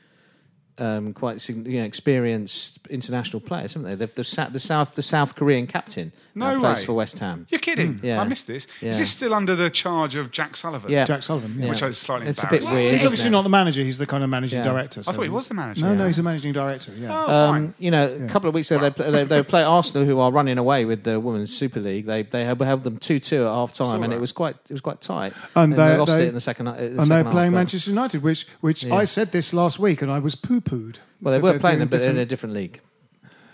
[0.78, 3.94] um, quite you know, experienced international players, haven't they?
[3.94, 6.86] They've, the, Sa- the South the South Korean captain No uh, plays way.
[6.86, 7.46] for West Ham.
[7.50, 8.00] You're kidding?
[8.02, 8.20] Yeah.
[8.20, 8.66] I missed this.
[8.80, 8.90] Yeah.
[8.90, 10.90] Is this still under the charge of Jack Sullivan?
[10.90, 11.68] Yeah, Jack Sullivan, yeah.
[11.70, 12.92] Which is slightly It's a bit weird.
[12.92, 13.32] He's obviously it?
[13.32, 13.82] not the manager.
[13.82, 14.64] He's the kind of managing Yeah.
[14.72, 15.02] director.
[15.02, 15.82] so I thought he was the manager.
[15.84, 16.92] No, no, he's the managing director.
[16.96, 17.08] Yeah.
[17.12, 17.64] Oh, fine.
[17.66, 20.30] Um, you know, a couple of weeks ago, they, they, they play Arsenal, who are
[20.32, 22.06] running away with the Women's Super League.
[22.06, 24.16] They they held held them two two at half time, and that.
[24.16, 25.32] it was quite it was quite tight.
[25.54, 26.68] And they, they- lost they- it in the second.
[26.68, 29.78] uh, the and second they're playing but- Manchester United, which which I said this last
[29.78, 30.98] week, and I was poo pooed.
[31.20, 32.80] Well, they were playing them, but in a different league.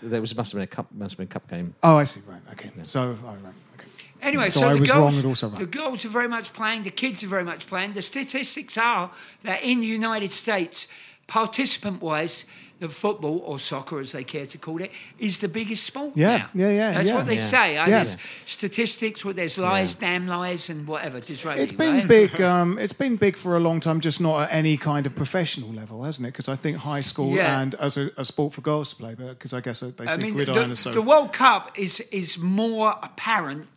[0.01, 1.73] There was must have been a cup must have been a cup game.
[1.81, 2.21] Oh, I see.
[2.27, 2.41] Right.
[2.51, 2.71] Okay.
[2.83, 3.53] So, oh, right.
[3.79, 3.89] Okay.
[4.21, 5.59] Anyway, So so, the girls, wrong also right.
[5.59, 6.83] the girls are very much playing.
[6.83, 7.93] The kids are very much playing.
[7.93, 9.11] The statistics are
[9.43, 10.87] that in the United States,
[11.27, 12.45] participant-wise,
[12.79, 16.37] the football or soccer, as they care to call it, is the biggest sport Yeah,
[16.37, 16.49] now.
[16.53, 17.15] yeah, yeah, That's yeah.
[17.15, 17.41] what they Yeah.
[17.41, 17.73] say.
[17.75, 17.89] Yeah.
[17.89, 19.23] There's statistics.
[19.23, 21.19] Where there's lies, damn lies, and whatever.
[21.19, 22.07] Disraeli, It's been right?
[22.07, 22.41] big.
[22.41, 25.71] Um, it's been big for a long time, just not at any kind of professional
[25.73, 26.31] level, hasn't it?
[26.31, 27.59] Because I think high school Yeah.
[27.61, 30.21] and as a, a sport for girls to play, because I guess they I see
[30.21, 30.91] mean, gridiron the, so.
[30.91, 33.67] the World Cup is is more apparent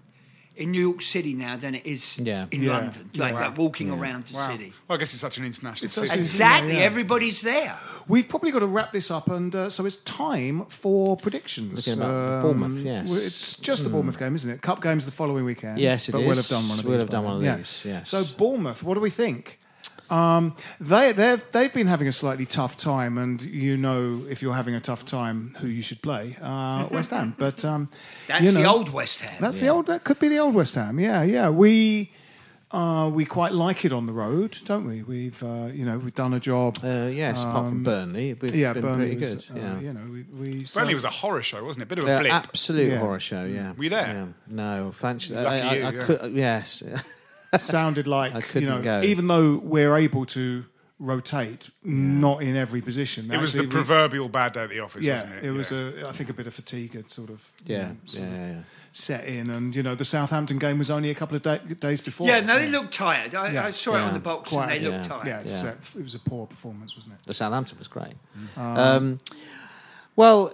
[0.59, 2.47] in New York City now than it is Yeah.
[2.51, 2.73] in Yeah.
[2.77, 3.11] London.
[3.15, 3.41] Like, Wow.
[3.49, 4.51] like walking around the Wow.
[4.51, 4.73] city.
[4.89, 6.19] Well, I guess it's such an international It's city.
[6.21, 6.73] Exactly.
[6.75, 6.81] yeah.
[6.81, 7.77] Everybody's there.
[8.09, 11.87] We've probably got to wrap this up, and uh, so it's time for predictions.
[11.87, 13.11] Looking about Bournemouth, yes.
[13.17, 14.61] It's just the Bournemouth game, isn't it?
[14.61, 15.79] Cup game's the following weekend.
[15.79, 17.03] Yes, it but we'll have done one of We'll these.
[17.03, 17.59] have done one of then.
[17.59, 18.11] these, yes.
[18.11, 19.59] So Bournemouth, what do we think?
[20.11, 24.55] Um, they they've they've been having a slightly tough time, and you know if you're
[24.55, 27.35] having a tough time, who you should play, uh, West Ham.
[27.39, 27.89] But um,
[28.27, 29.37] That's you the old West Ham.
[29.41, 29.87] That's the old.
[29.87, 30.99] That could be the old West Ham.
[30.99, 31.51] Yeah, yeah.
[31.51, 32.11] We
[32.71, 35.03] uh, we quite like it on the road, don't we?
[35.03, 36.79] We've uh, you know we've done a job.
[36.83, 39.57] Uh, yes, apart from Um, Burnley, we've yeah, been Burnley pretty was, good.
[39.57, 39.81] uh, yeah.
[39.81, 41.89] you know, we, we Burnley was a horror show, wasn't it?
[41.89, 42.33] Bit of a Yeah, blip.
[42.33, 42.99] absolute Yeah.
[42.99, 43.45] horror show.
[43.45, 44.07] Yeah, Were you there?
[44.07, 44.27] Yeah.
[44.49, 45.31] No, thanks.
[45.31, 46.05] Lucky I, I, you, I yeah.
[46.05, 46.83] could, yes,
[47.57, 49.03] sounded like I you couldn't know, go.
[49.03, 50.64] even though we're able to
[51.01, 53.30] rotate, not in every position.
[53.30, 55.44] It was the we- proverbial bad day at the office, Yeah, wasn't it?
[55.44, 55.78] it was Yeah.
[56.05, 56.09] a.
[56.09, 58.38] I think a bit of fatigue had sort of you yeah, know, sort yeah, of
[58.40, 58.62] yeah, yeah.
[58.92, 62.01] set in, and you know the Southampton game was only a couple of da- days
[62.01, 62.26] before.
[62.26, 63.34] Yeah, no, they looked tired.
[63.36, 63.66] I, Yeah.
[63.66, 65.26] I saw it on the box Quite- and they looked tired.
[65.28, 65.68] yeah, it's, Yeah.
[65.70, 67.22] uh, it was a poor performance, wasn't it?
[67.26, 68.14] The Southampton was great.
[68.57, 69.18] Um,
[70.16, 70.53] well,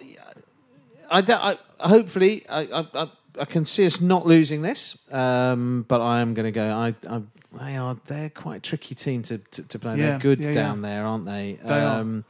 [1.10, 3.08] I, d- I- hopefully I, I, I,
[3.38, 6.64] I can see us not losing this, um, but I am going to go.
[6.64, 7.22] I, I,
[7.64, 9.98] they are they're quite a tricky team to, to, to play.
[9.98, 10.54] Yeah, they're good yeah, yeah.
[10.54, 11.58] down there, aren't they?
[11.62, 12.00] They are.
[12.00, 12.24] um,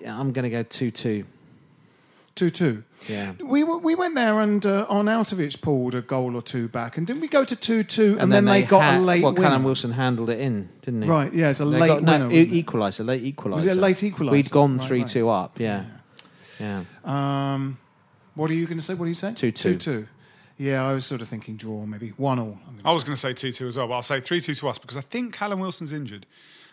[0.00, 1.24] yeah, I'm going to go two two.
[2.36, 2.84] Two two.
[3.08, 3.32] Yeah.
[3.40, 7.20] We we went there and uh, Arnautovic pulled a goal or two back, and didn't
[7.20, 8.16] we go to two two?
[8.18, 9.46] And, then, they, got had- a late Well, winner.
[9.48, 11.08] Callum Wilson handled it in, didn't he?
[11.08, 12.28] Right, yeah, it's a They late got, winner.
[12.32, 12.50] it?
[12.50, 13.54] equaliser, late equaliser.
[13.56, 14.30] Was it a late equaliser?
[14.30, 15.08] We'd gone Right, three right.
[15.08, 15.58] two up.
[15.58, 15.84] Yeah,
[16.58, 16.84] yeah.
[17.04, 17.78] Um,
[18.40, 18.94] what are you going to say?
[18.94, 19.34] What are you saying?
[19.34, 19.54] 2-2.
[19.54, 20.06] Two two.
[20.56, 22.58] Yeah, I was sort of thinking draw, maybe one all.
[22.66, 24.40] I'm gonna I was going to say 2 2 as well, but I'll say 3
[24.40, 26.26] 2 to us because I think Callum Wilson's injured.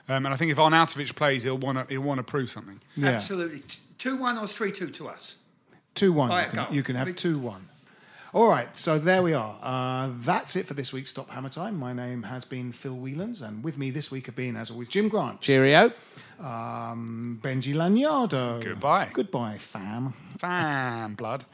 [0.09, 2.79] Um, and I think if Arnautovic plays, he'll want to he'll want to prove something.
[2.95, 3.09] Yeah.
[3.09, 3.63] Absolutely.
[3.97, 5.35] Two one or three two to us.
[5.95, 6.29] Two one.
[6.29, 7.67] By You can, you can have We- two one.
[8.33, 9.57] All right, so there we are.
[9.63, 11.77] Uh, that's it for this week's Stop Hammer Time.
[11.79, 14.89] My name has been Phil Wheelans, and with me this week have been, as always,
[14.89, 15.91] Jim Grant, Cheerio.
[16.39, 18.61] um, Benji Lanyado.
[18.63, 19.09] Goodbye.
[19.13, 20.13] Goodbye, fam.
[20.37, 21.45] Fan blood.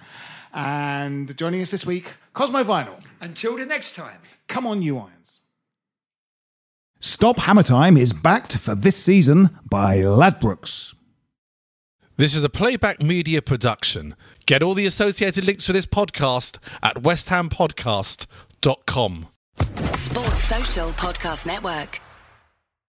[0.54, 3.02] And joining us this week, Kosmo Vinyl.
[3.22, 4.20] Until the next time.
[4.48, 5.40] Come on, you irons.
[7.00, 10.94] Stop Hammer Time is backed for this season by Ladbrokes.
[12.16, 14.16] This is a playback media production.
[14.46, 19.28] Get all the associated links for this podcast at westhampodcast.com.
[19.58, 22.03] Sports Social Podcast Network.